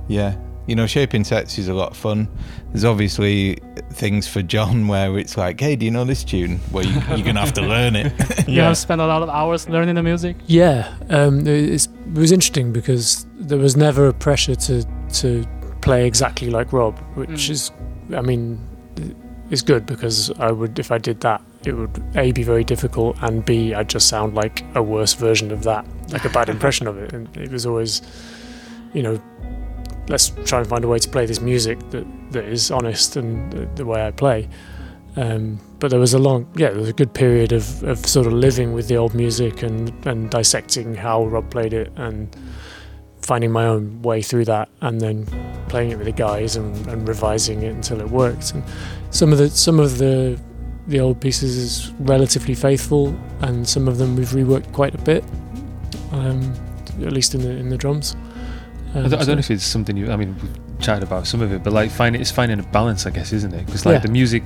[0.09, 0.37] Yeah,
[0.67, 2.29] you know, shaping sets is a lot of fun.
[2.73, 3.59] There's obviously
[3.93, 6.61] things for Jon where it's like, hey, do you know this tune?
[6.73, 8.13] Well, you, you're gonna have to learn it.
[8.49, 10.37] You have spent a lot of hours learning the music.
[10.47, 14.85] Yeah, um, it's, it was interesting because there was never a pressure to
[15.21, 15.45] to
[15.81, 17.51] play exactly like Rob, which Mm.
[17.51, 17.71] is,
[18.17, 18.59] I mean,
[19.51, 23.17] is good because I would if I did that, it would a be very difficult
[23.23, 26.87] and b I'd just sound like a worse version of that, like a bad impression
[26.87, 27.13] of it.
[27.13, 28.03] And it was always,
[28.93, 29.19] you know,
[30.09, 33.53] let's try and find a way to play this music that that is honest and
[33.53, 34.49] the, the way I play.
[35.17, 38.27] Um, but there was a long, yeah, there was a good period of, of sort
[38.27, 42.35] of living with the old music and, and dissecting how Rob played it and
[43.23, 45.27] finding my own way through that and then
[45.69, 48.53] playing it with the guys and, and revising it until it worked.
[48.53, 48.65] And
[49.11, 50.39] some of the some of the
[50.87, 55.25] the old pieces is relatively faithful and some of them we've reworked quite a bit,
[56.13, 56.53] um,
[57.03, 58.17] at least in the in the drums.
[58.95, 60.11] I don't, I don't know if it's something you.
[60.13, 63.07] I mean, we've chatted about some of it, but like, find it's finding a balance,
[63.07, 63.67] I guess, isn't it?
[63.67, 63.99] Because like Yeah.
[64.01, 64.45] the music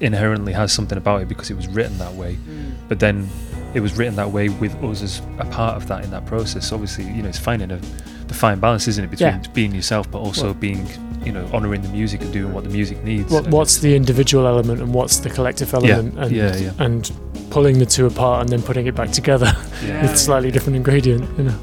[0.00, 2.72] inherently has something about it because it was written that way, mm.
[2.88, 3.28] but then
[3.74, 6.72] it was written that way with us as a part of that in that process.
[6.72, 7.80] Obviously, you know, it's finding a
[8.26, 9.42] the fine balance, isn't it, between Yeah.
[9.54, 10.88] being yourself but also Well- being,
[11.24, 13.30] you know, honouring the music and doing what the music needs.
[13.32, 16.70] what, what's the individual element and what's the collective element and yeah, yeah.
[16.78, 17.10] and
[17.50, 19.52] pulling the two apart and then putting it back together
[19.84, 20.02] Yeah.
[20.06, 21.58] with slightly different ingredient you know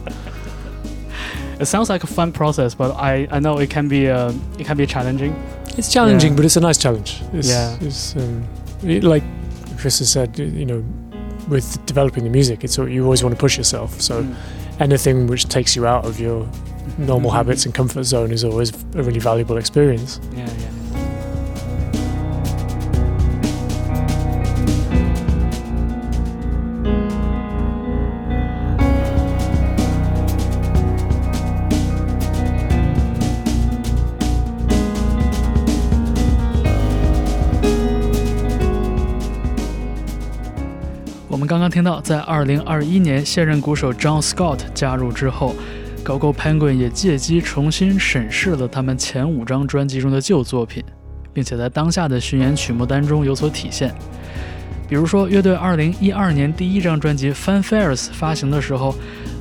[1.60, 4.66] It sounds like a fun process, but I, I know it can be uh, it
[4.68, 5.34] can be challenging.
[5.78, 6.36] it's challenging Yeah.
[6.38, 7.78] but it's a nice challenge it's, Yeah.
[7.88, 8.44] it's, um,
[8.84, 9.24] it- like
[9.80, 10.82] chris has said you know
[11.48, 14.36] with developing the music it's you always want to push yourself so Mm.
[14.80, 16.48] anything which takes you out of your
[16.98, 17.36] normal Mhm.
[17.40, 20.72] habits and comfort zone is always a really valuable experience Yeah, yeah.
[41.48, 45.56] 刚刚听到，在2021年现任鼓手 John Scott 加入之后
[46.04, 50.84] ，GoGo Penguin 也借机重新审视了他们前五张专辑中的旧作品，
[51.34, 53.96] 并且在当下的巡演曲目单中有所体现。
[54.90, 58.94] 比如说，乐队2012年第一张专辑《Fanfares》发行的时候，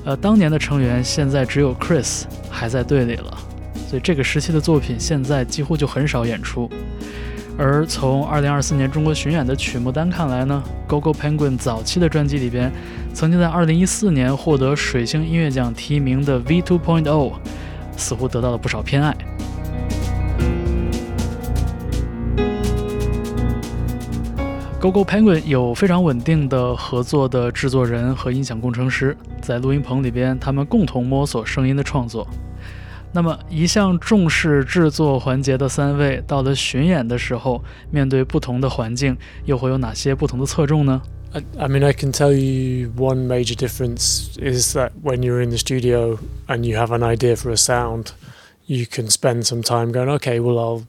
[0.04, 3.36] 呃，当年的成员现在只有 Chris 还在队里了，
[3.88, 6.70] 所以这个时期的作品现在几乎就很少演出。
[7.58, 12.70] 而从2024年中国巡演的曲目单看来呢，GoGo Penguin 早期的专辑里边，
[13.14, 17.32] 曾经在2014年获得水星音乐奖提名的 V 2.0，
[17.96, 19.16] 似乎得到了不少偏爱。
[24.78, 32.28] GoGo Penguin 有非常稳定的合作的制作人和音响工程师，在录音棚里边，他们共同摸索声音的创作。
[33.13, 41.01] 那么，一向重视制作环节的三位，到了巡演的时候，面对不同的环境，又会有哪些不同的侧重呢？
[41.33, 45.49] I, I mean, I can tell you one major difference is that when you're in
[45.49, 48.11] the studio and you have an idea for a sound,
[48.65, 50.87] you can spend some time going, okay, well, I'll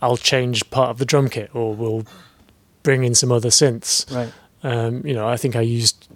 [0.00, 2.04] I'll change part of the drum kit, or we'll
[2.82, 4.04] bring in some other synths.
[4.12, 4.32] Right.
[4.62, 6.08] Um, you know, I think I used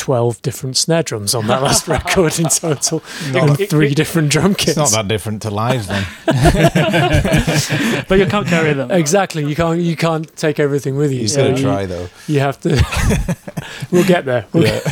[0.00, 4.54] 12 different snare drums on that last record in total, Not- and three different drum
[4.54, 4.70] kits.
[4.70, 6.06] It's not that different to live then.
[8.08, 8.90] but you can't carry them.
[8.90, 9.44] Exactly.
[9.46, 11.20] You can't you can't take everything with you.
[11.20, 12.08] You so gotta you, try though.
[12.26, 13.36] you have to.
[13.90, 14.46] we'll get there.
[14.54, 14.86] We'll get-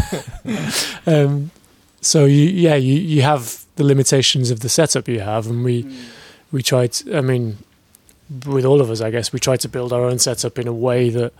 [1.06, 1.50] um,
[2.02, 5.86] so you yeah you you have the limitations of the setup you have, and we
[6.52, 6.96] we tried.
[7.14, 7.56] I mean,
[8.46, 10.72] with all of us, I guess we try to build our own setup in a
[10.72, 11.32] way that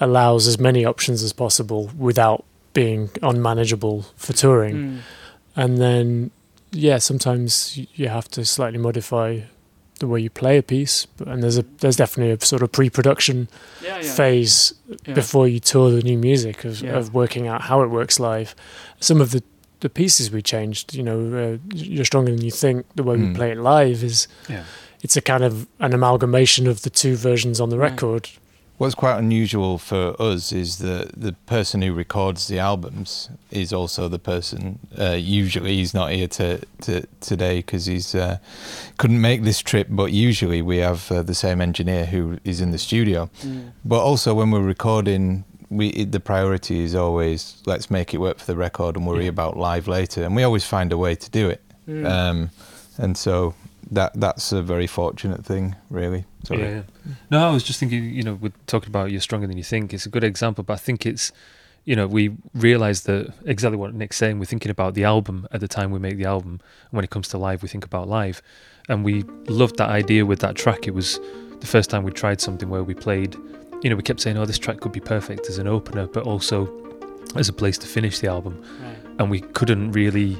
[0.00, 2.44] allows as many options as possible without
[2.80, 4.76] being unmanageable for touring.
[4.76, 4.98] Mm.
[5.56, 6.30] And then
[6.86, 9.28] yeah, sometimes you have to slightly modify
[10.00, 13.36] the way you play a piece, and there's a there's definitely a sort of pre-production
[13.82, 14.14] Yeah, yeah.
[14.20, 14.74] phase
[15.06, 15.14] Yeah.
[15.14, 16.98] before you tour the new music of, Yeah.
[16.98, 18.54] of working out how it works live.
[19.00, 19.42] Some of the
[19.80, 21.56] the pieces we changed, you know, uh,
[21.94, 22.84] you're stronger than you think.
[22.96, 23.34] The way we Mm.
[23.34, 24.62] play it live is Yeah.
[25.04, 27.92] it's a kind of an amalgamation of the two versions on the Right.
[28.78, 34.06] What's quite unusual for us is that the person who records the albums is also
[34.06, 34.78] the person.
[34.96, 38.38] Uh, usually, he's not here to, to today because he's uh,
[38.96, 39.88] couldn't make this trip.
[39.90, 43.28] But usually, we have uh, the same engineer who is in the studio.
[43.42, 43.72] Mm.
[43.84, 48.38] But also, when we're recording, we it, the priority is always let's make it work
[48.38, 49.30] for the record and worry Yeah.
[49.30, 50.22] about live later.
[50.22, 51.62] And we always find a way to do it.
[51.88, 52.06] Mm.
[52.08, 52.50] Um,
[52.96, 53.54] and so
[53.90, 56.24] that that's a very fortunate thing, really.
[56.44, 56.60] Sorry.
[56.60, 56.70] Yeah,
[57.06, 57.14] yeah.
[57.30, 59.94] No, I was just thinking, you know, we're talking about you're stronger than you think.
[59.94, 61.32] It's a good example, but I think it's,
[61.84, 64.38] you know, we realize that exactly what Nick's saying.
[64.38, 66.60] We're thinking about the album at the time we make the album.
[66.90, 68.42] And when it comes to live, we think about live.
[68.88, 70.86] And we loved that idea with that track.
[70.86, 71.18] It was
[71.60, 73.36] the first time we tried something where we played,
[73.82, 76.24] you know, we kept saying, oh, this track could be perfect as an opener, but
[76.24, 76.68] also
[77.36, 78.62] as a place to finish the album.
[78.82, 78.96] Right.
[79.18, 80.38] And we couldn't really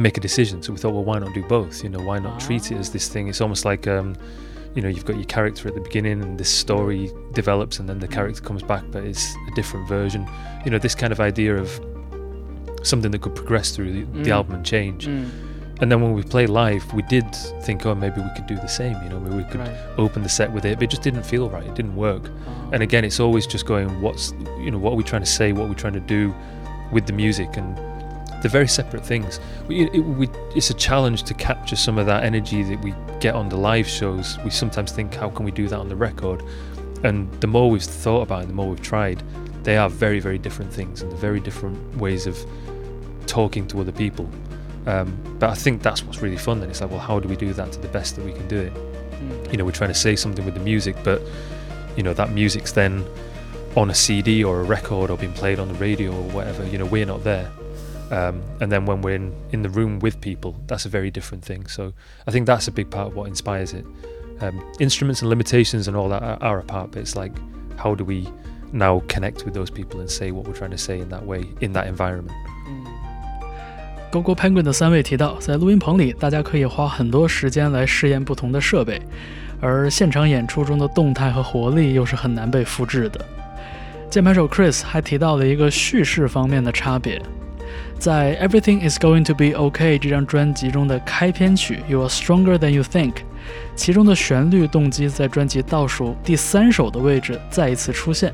[0.00, 0.62] make a decision.
[0.62, 1.82] So we thought, well, why not do both?
[1.84, 3.28] You know, why not treat it as this thing?
[3.28, 4.16] It's almost like, um,
[4.74, 7.98] you know, you've got your character at the beginning and this story develops and then
[7.98, 10.26] the character comes back, but it's a different version.
[10.64, 11.68] You know, this kind of idea of
[12.82, 14.36] something that could progress through the, the Mm.
[14.36, 15.06] album and change.
[15.06, 15.28] Mm.
[15.82, 17.24] And then when we play live, we did
[17.62, 18.96] think, oh, maybe we could do the same.
[19.02, 19.74] You know, maybe we could Right.
[19.98, 21.64] open the set with it, but it just didn't feel right.
[21.66, 22.22] It didn't work.
[22.28, 22.70] Oh.
[22.72, 25.52] And again, it's always just going, what's, you know, what are we trying to say?
[25.52, 26.34] What are we trying to do
[26.92, 27.56] with the music?
[27.56, 27.78] And
[28.40, 29.40] they're very separate things.
[29.66, 33.34] We, it, we, it's a challenge to capture some of that energy that we get
[33.34, 34.38] on the live shows.
[34.44, 36.42] We sometimes think, how can we do that on the record?
[37.04, 39.22] And the more we've thought about it, the more we've tried,
[39.62, 42.38] they are very, very different things and very different ways of
[43.26, 44.28] talking to other people.
[44.86, 46.60] Um, but I think that's what's really fun.
[46.60, 48.48] Then it's like, well, how do we do that to the best that we can
[48.48, 48.72] do it?
[49.20, 49.52] Mm.
[49.52, 51.20] you know we're trying to say something with the music but
[51.96, 53.04] you know that music's then
[53.76, 56.78] on a cd or a record or being played on the radio or whatever you
[56.78, 57.50] know we're not there
[58.10, 61.44] um, and then when we're in, in the room with people, that's a very different
[61.44, 61.66] thing.
[61.68, 61.92] So
[62.26, 63.84] I think that's a big part of what inspires it.
[64.40, 66.92] Um, instruments and limitations and all that are, are part.
[66.92, 67.32] but it's like,
[67.76, 68.28] how do we
[68.72, 71.44] now connect with those people and say what we're trying to say in that way,
[71.60, 72.36] in that environment?
[72.66, 72.86] Mm.
[74.12, 79.00] GoGo Penguin 的三位提到，在录音棚里，大家可以花很多时间来试验不同的设备，
[79.60, 83.24] 而现场演出中的动态和活力又是很难被复制的。
[84.10, 87.22] 键盘手 Chris 还提到了一个叙事方面的差别。
[88.00, 93.12] 在《Everything Is Going to Be OK》这张专辑中的开篇曲《You Are Stronger Than You Think》，
[93.76, 98.32] 其中的旋律动机在专辑倒数第三首的位置再一次出现。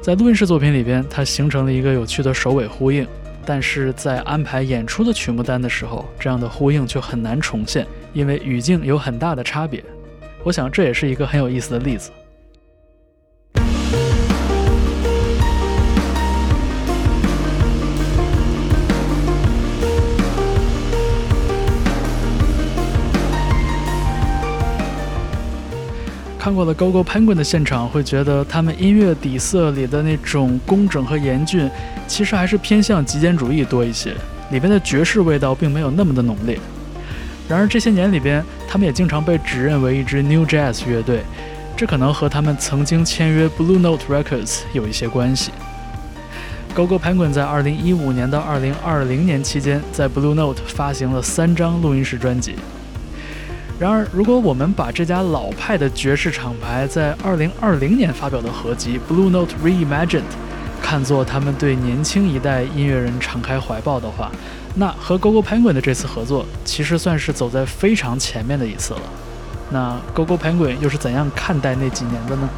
[0.00, 3.04] 在录音室作品里边，它形成了一个有趣的首尾呼应。
[3.44, 9.82] 但是在安排演出的曲目单的时候，这样的呼应却很难重现，因为语境有很大的差别。
[10.44, 12.12] 我想这也是一个很有意思的例子。
[26.44, 31.70] 看过了 GoGo Penguin 的现场，会觉得他们音乐底色里的那种工整和严峻，
[32.06, 34.12] 其实还是偏向极简主义多一些，
[34.50, 36.60] 里边的爵士味道并没有那么的浓烈。
[37.48, 41.22] 然而这些年里边，他们也经常被指认为一支 New Jazz 乐队，
[41.74, 45.50] 这可能和他们曾经签约 Blue Note Records 有一些关系。
[46.76, 52.56] GoGo Penguin 在2015年到2020年期间，在 Blue Note 发行了三张录音室专辑。
[53.79, 60.21] 然而，如果我们把这家老派的爵士厂牌在2020年发表的合集《Blue Note Reimagined》
[60.81, 64.31] 看作他们对年轻一代音乐人敞开怀抱的话，
[64.75, 69.01] 那和 GoGo Penguin 的这次合作其实算是走在非常前面的一次了。
[69.71, 72.49] 那 GoGo Penguin 又是怎样看待那几年的呢？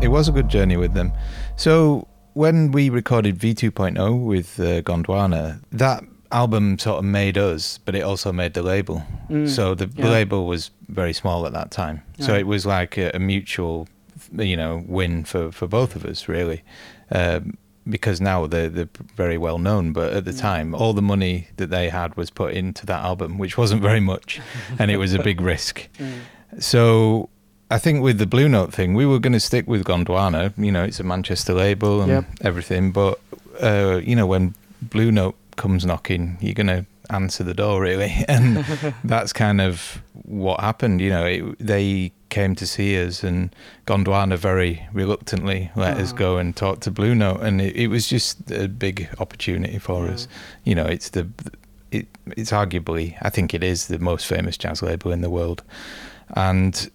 [0.00, 1.12] It was a good journey with them.
[1.56, 7.95] So when we recorded V2.0 with uh, Gondwana, that album sort of made us, but
[7.95, 9.03] it also made the label.
[9.29, 10.09] Mm, So the, yeah.
[10.09, 12.01] label was very small at that time.
[12.19, 13.87] So it was like a, a mutual,
[14.37, 16.61] you know, win for, for both of us, really.
[17.11, 17.57] Um,
[17.89, 20.39] because now they're, they're very well known, but at the Mm.
[20.39, 23.99] time, all the money that they had was put into that album, which wasn't very
[24.01, 24.39] much,
[24.79, 25.87] and it was a big risk.
[25.97, 26.19] Mm.
[26.59, 27.29] So
[27.71, 30.53] I think with the Blue Note thing, we were going to stick with Gondwana.
[30.57, 32.25] You know, it's a Manchester label and Yep.
[32.41, 32.91] everything.
[32.91, 33.19] But
[33.61, 38.13] uh, you know, when Blue Note comes knocking, you're going to answer the door, really,
[38.27, 38.65] and
[39.03, 41.01] that's kind of what happened.
[41.01, 43.53] You know, it, they came to see us, and
[43.85, 46.15] Gondwana very reluctantly let us Oh.
[46.15, 50.07] go and talk to Blue Note, and it, it was just a big opportunity for
[50.07, 50.27] us.
[50.63, 51.27] You know, it's the
[51.91, 52.07] it,
[52.37, 55.63] it's arguably, I think it is the most famous jazz label in the world,
[56.35, 56.89] and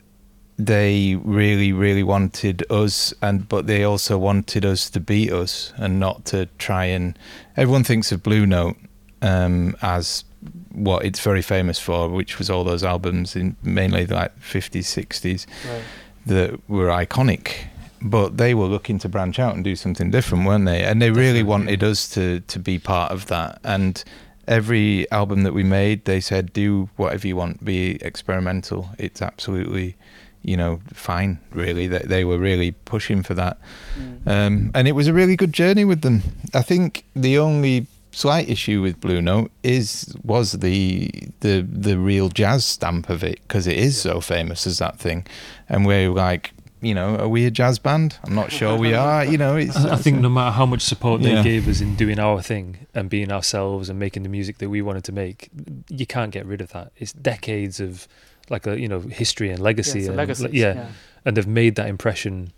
[0.59, 5.99] they really, really wanted us, and but they also wanted us to beat us and
[5.99, 7.19] not to try and.
[7.57, 8.77] Everyone thinks of Blue Note
[9.23, 10.25] um, as
[10.73, 15.47] what it's very famous for, which was all those albums in mainly like 50s, 60s
[15.71, 15.83] Right.
[16.27, 17.67] that were iconic.
[18.03, 20.83] But they were looking to branch out and do something different, weren't they?
[20.85, 21.43] And they really Definitely.
[21.45, 23.61] wanted us to to be part of that.
[23.65, 24.05] And
[24.47, 28.91] every album that we made, they said, "Do whatever you want, be experimental.
[28.99, 29.97] It's absolutely,
[30.45, 33.59] you know, fine." Really, they they were really pushing for that.
[33.99, 34.29] Mm.
[34.29, 36.23] Um, and it was a really good journey with them.
[36.53, 42.29] I think the only slight issue with Blue Note is was the the the real
[42.29, 45.27] jazz stamp of it because it is so famous as that thing,
[45.69, 48.19] and we're like, you know, are we a jazz band?
[48.25, 49.25] I'm not sure we are.
[49.25, 49.77] You know, it's.
[49.77, 51.43] I I think no matter how much support they Yeah.
[51.43, 54.81] gave us in doing our thing and being ourselves and making the music that we
[54.83, 55.49] wanted to make,
[55.89, 56.93] you can't get rid of that.
[56.97, 58.07] It's decades of
[58.51, 60.01] like a you know history and legacy.
[60.01, 60.49] Yeah, and, legacy.
[60.53, 60.89] yeah,
[61.25, 62.53] and they've made that impression.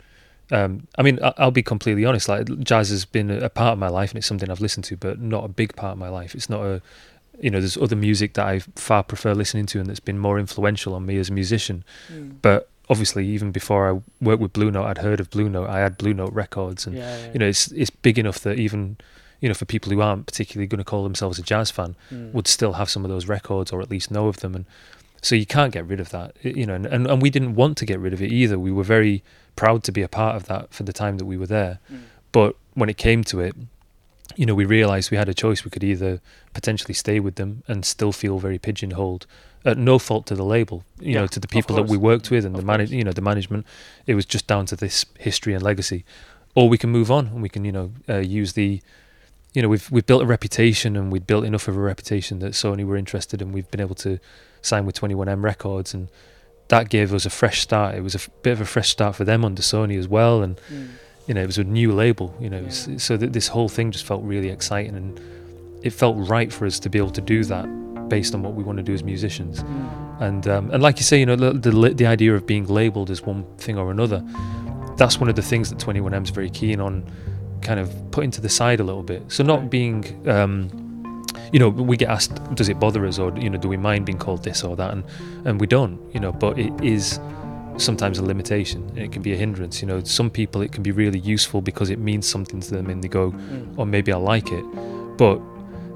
[0.52, 2.28] Um, I mean, I'll be completely honest.
[2.28, 4.96] Like jazz has been a part of my life, and it's something I've listened to,
[4.96, 6.34] but not a big part of my life.
[6.36, 6.80] It's not a,
[7.40, 10.38] you know, there's other music that I far prefer listening to, and that's been more
[10.38, 11.84] influential on me as a musician.
[12.12, 12.36] Mm.
[12.42, 15.68] But obviously, even before I worked with Blue Note, I'd heard of Blue Note.
[15.68, 18.58] I had Blue Note records, and Yeah, yeah, you know, it's it's big enough that
[18.58, 18.98] even
[19.40, 22.32] you know, for people who aren't particularly going to call themselves a jazz fan, Mm.
[22.32, 24.54] would still have some of those records or at least know of them.
[24.54, 24.64] And
[25.26, 26.74] so you can't get rid of that, you know.
[26.74, 28.60] And, and, and we didn't want to get rid of it either.
[28.60, 29.24] We were very
[29.56, 31.80] proud to be a part of that for the time that we were there.
[31.92, 32.02] Mm.
[32.30, 33.56] But when it came to it,
[34.36, 35.64] you know, we realised we had a choice.
[35.64, 36.20] We could either
[36.54, 39.26] potentially stay with them and still feel very pigeonholed,
[39.64, 42.30] at no fault to the label, you Yeah, know, to the people that we worked
[42.30, 43.66] with and Of the manage, you know, the management.
[44.06, 46.04] It was just down to this history and legacy,
[46.54, 48.80] or we can move on and we can, you know, uh, use the,
[49.54, 52.52] you know, we've we've built a reputation and we'd built enough of a reputation that
[52.52, 54.20] Sony were interested and we've been able to
[54.66, 56.08] sign with 21M Records and
[56.68, 57.94] that gave us a fresh start.
[57.94, 60.42] It was a f- bit of a fresh start for them under Sony as well,
[60.42, 60.88] and Mm.
[61.28, 62.96] you know, it was a new label, you know, Yeah.
[62.98, 65.20] so that this whole thing just felt really exciting and
[65.82, 67.66] it felt right for us to be able to do that
[68.08, 69.62] based on what we want to do as musicians.
[69.62, 69.88] Mm.
[70.20, 73.10] And um, and like you say, you know, the, the the idea of being labeled
[73.10, 74.22] as one thing or another,
[74.96, 77.04] that's one of the things that 21M's very keen on,
[77.62, 79.22] kind of putting to the side a little bit.
[79.28, 80.70] So not being, um,
[81.52, 84.06] you know, we get asked, does it bother us, or you know, do we mind
[84.06, 85.04] being called this or that, and
[85.44, 87.20] and we don't, you know, but it is
[87.78, 88.90] sometimes a limitation.
[88.96, 90.02] It can be a hindrance you know.
[90.02, 93.08] Some people it can be really useful because it means something to them and they
[93.08, 93.78] go Mm.
[93.78, 94.64] or maybe I like it,
[95.18, 95.38] but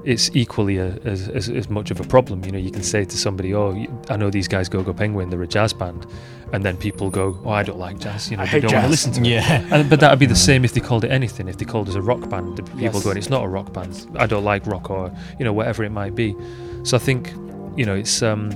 [0.03, 2.43] it's equally a, as, as as much of a problem.
[2.45, 5.29] You know, you can say to somebody, "Oh, I know these guys Go Go Penguin,
[5.29, 6.05] they're a jazz band,"
[6.53, 8.85] and then people go, "Oh, I don't like jazz." You know, I they don't want
[8.85, 9.27] to listen to it.
[9.27, 9.83] Yeah.
[9.89, 11.47] But that'd be the same if they called it anything.
[11.47, 13.03] If they called us a rock band, the people Yes.
[13.03, 14.07] going, "It's not a rock band.
[14.17, 16.35] I don't like rock," or you know, whatever it might be.
[16.83, 17.31] So I think,
[17.75, 18.51] you know, it's um,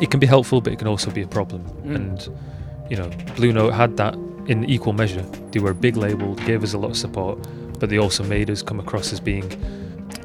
[0.00, 1.62] it can be helpful, but it can also be a problem.
[1.84, 1.94] Mm.
[1.96, 2.28] And
[2.90, 4.14] you know, Blue Note had that
[4.48, 5.22] in equal measure.
[5.52, 7.38] They were a big label, gave us a lot of support,
[7.78, 9.48] but they also made us come across as being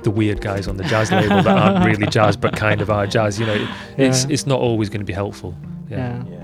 [0.08, 3.06] the weird guys on the jazz label that aren't really jazz but kind of are
[3.06, 3.38] jazz.
[3.40, 4.34] You know, it's Yeah.
[4.34, 5.54] it's not always going to be helpful.
[5.90, 6.24] Yeah.
[6.30, 6.37] Yeah.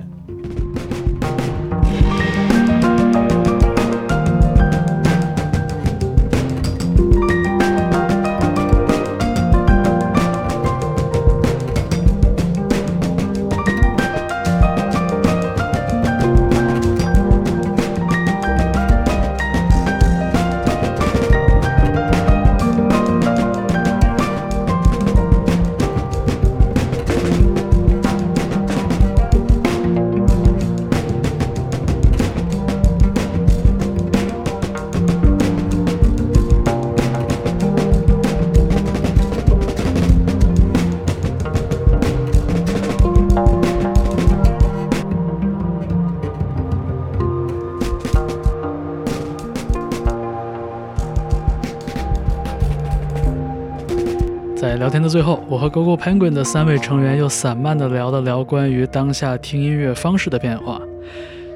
[56.04, 60.82] Penguin 的三位成员又散漫地聊了聊关于当下听音乐方式的变化。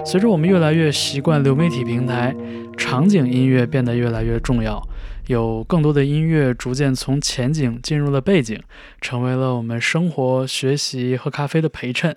[0.05, 2.33] 随着我们越来越习惯流媒体平台，
[2.77, 4.81] 场景音乐变得越来越重要，
[5.25, 8.57] 有更多的音乐逐渐从前景进入了背景，
[9.01, 12.15] 成为了我们生活、学习、喝咖啡的陪衬。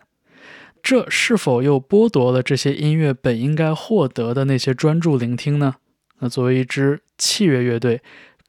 [0.81, 5.75] 这是否又剥夺了这些音乐本应该获得的那些专注聆听呢？
[6.21, 8.01] 那作为一支器乐乐队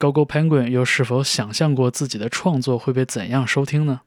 [0.02, 4.02] GoGo Penguin 又是否想象过自己的创作会被怎样收听呢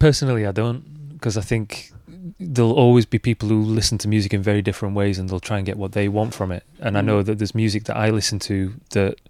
[0.00, 0.80] ？Personally, I don't,
[1.16, 1.92] because I think
[2.40, 5.58] there'll always be people who listen to music in very different ways, and they'll try
[5.58, 6.64] and get what they want from it.
[6.80, 7.06] And I mm-hmm.
[7.06, 9.20] know that there's music that I listen to that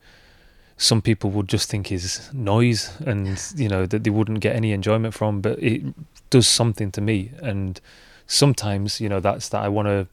[0.79, 4.73] some people would just think is noise, and you know that they wouldn't get any
[4.73, 5.83] enjoyment from, but it
[6.31, 7.33] does something to me.
[7.43, 7.79] And
[8.27, 10.09] sometimes, you know, that's that I want to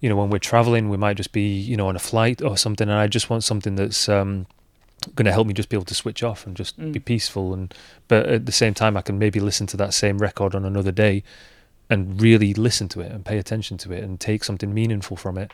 [0.00, 2.56] you know when we're traveling we might just be you know on a flight or
[2.56, 4.46] something and i just want something that's um
[5.14, 7.04] going to help me just be able to switch off and just be Mm.
[7.04, 7.54] peaceful.
[7.54, 7.74] And
[8.08, 10.92] but at the same time, I can maybe listen to that same record on another
[10.92, 11.22] day
[11.90, 15.38] and really listen to it and pay attention to it and take something meaningful from
[15.38, 15.50] it.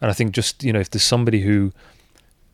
[0.00, 1.72] And I think just you know, if there's somebody who,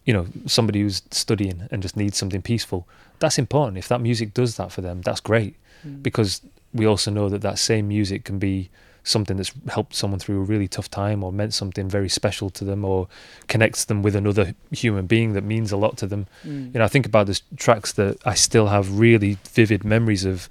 [0.05, 2.87] you know, somebody who's studying and just needs something peaceful,
[3.19, 3.79] that's important.
[3.79, 5.57] If that music does that for them, that's great
[6.03, 6.41] because
[6.73, 8.71] we also know that that same music can be
[9.05, 12.65] something that's helped someone through a really tough time or meant something very special to
[12.65, 13.07] them or
[13.47, 16.27] connects them with another human being that means a lot to them.
[16.45, 16.73] Mm.
[16.73, 20.49] You know, I think about these tracks that I still have really vivid memories of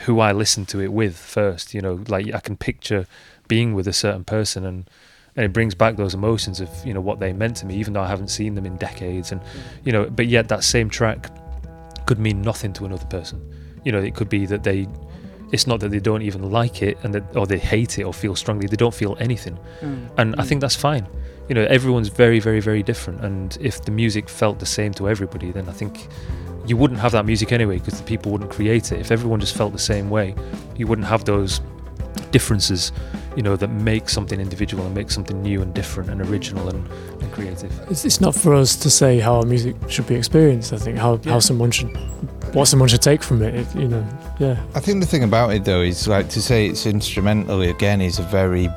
[0.00, 1.72] who I listened to it with first.
[1.72, 3.06] You know, like I can picture
[3.46, 4.90] being with a certain person and
[5.36, 7.92] and it brings back those emotions of you know what they meant to me, even
[7.92, 9.32] though I haven't seen them in decades.
[9.32, 9.40] And
[9.84, 11.30] you know, but yet that same track
[12.06, 13.40] could mean nothing to another person.
[13.84, 14.88] You know, it could be that they.
[15.52, 18.12] It's not that they don't even like it and that, or they hate it or
[18.12, 18.66] feel strongly.
[18.66, 20.08] They don't feel anything, mm.
[20.18, 20.46] and I mm.
[20.46, 21.06] think that's fine.
[21.48, 23.20] You know, everyone's very, very, very different.
[23.22, 26.08] And if the music felt the same to everybody, then I think
[26.66, 28.98] you wouldn't have that music anyway because the people wouldn't create it.
[28.98, 30.34] If everyone just felt the same way,
[30.76, 31.60] you wouldn't have those
[32.30, 32.92] differences,
[33.36, 36.88] you know, that make something individual and make something new and different and original and,
[37.20, 37.70] and creative.
[37.90, 40.72] It's, it's not for us to say how our music should be experienced.
[40.72, 41.32] I think how, Yeah.
[41.32, 41.96] how someone should,
[42.54, 43.54] what someone should take from it.
[43.54, 43.74] it.
[43.74, 44.06] You know,
[44.38, 44.56] yeah.
[44.74, 48.18] I think the thing about it though is like to say it's instrumental again is
[48.18, 48.68] a very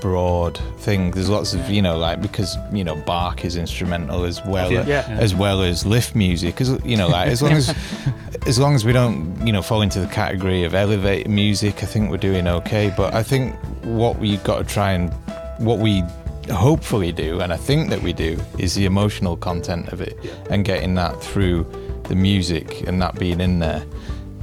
[0.00, 1.10] broad thing.
[1.10, 4.84] There's lots of you know like because you know Bach is instrumental as well Yeah.
[4.86, 5.06] Yeah.
[5.20, 6.60] as well as lift music.
[6.60, 7.74] As you know, like as long as
[8.46, 11.86] as long as we don't you know fall into the category of elevator music, I
[11.86, 12.92] think we're doing okay.
[12.96, 15.12] But I think what we got to try and
[15.58, 16.02] what we
[16.50, 20.16] hopefully do, and I think that we do, is the emotional content of it
[20.50, 21.66] and getting that through
[22.08, 23.84] the music and that being in there.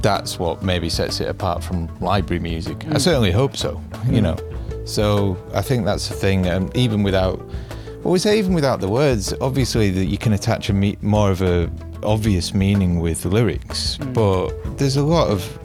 [0.00, 2.84] That's what maybe sets it apart from library music.
[2.84, 3.00] I mm.
[3.00, 3.82] certainly hope so.
[4.06, 4.22] You mm.
[4.22, 6.46] know, so I think that's the thing.
[6.46, 7.38] And even without,
[8.02, 11.30] well, we say even without the words, obviously that you can attach a me- more
[11.30, 11.70] of a
[12.02, 14.12] obvious meaning with lyrics, mm.
[14.12, 15.58] but there's a lot of,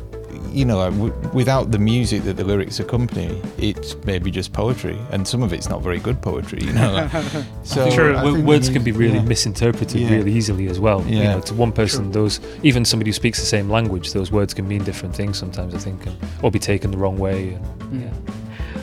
[0.53, 4.97] you know, like w- without the music that the lyrics accompany, it's maybe just poetry,
[5.13, 6.61] and some of it's not very good poetry.
[6.65, 7.11] You know, like,
[7.65, 8.17] so True.
[8.17, 9.29] I Wo- think words we can be need- really yeah.
[9.29, 10.11] misinterpreted Yeah.
[10.11, 11.03] really easily as well.
[11.09, 11.35] You Yeah.
[11.35, 14.67] know, to one person, those even somebody who speaks the same language, those words can
[14.69, 15.75] mean different things sometimes.
[15.75, 17.57] I think, and, or be taken the wrong way.
[17.57, 18.01] And, Mm.
[18.03, 18.13] yeah.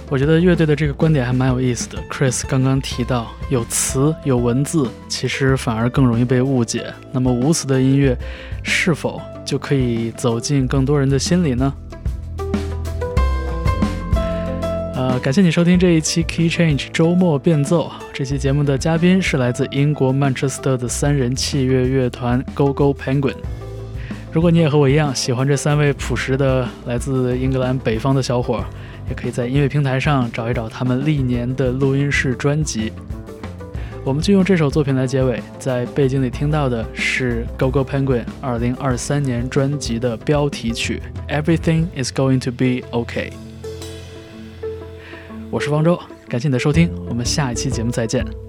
[0.10, 1.98] 我觉得乐队的这个观点还蛮有意思的。
[2.10, 6.94] Chris 刚刚提到，有词有文字，其实反而更容易被误解。
[7.14, 8.18] 那么无词的音乐，
[8.62, 11.73] 是否 就可以走进更多人的心里呢？
[14.97, 17.93] 呃，感谢你收听这一期 Key Change 周末变奏。
[18.13, 23.37] 这期节目的嘉宾是来自英国曼彻斯特的三人器乐乐团 Go Go Penguin。
[24.33, 28.65] 如果你也和我一样喜欢这三位朴实的来自英格兰北方的小伙，
[29.09, 32.93] 也可以在音乐平台上找一找他们历年的录音室专辑。
[34.07, 41.03] 我们就用这首作品来结尾，在背景里听到的是 Go Go Penguin 二零二三年专辑的标题曲
[41.43, 43.33] 《Everything Is Going to Be OK》。
[45.51, 45.99] 我是方舟，
[46.29, 48.46] 感谢你的收听，我们下一期节目再见。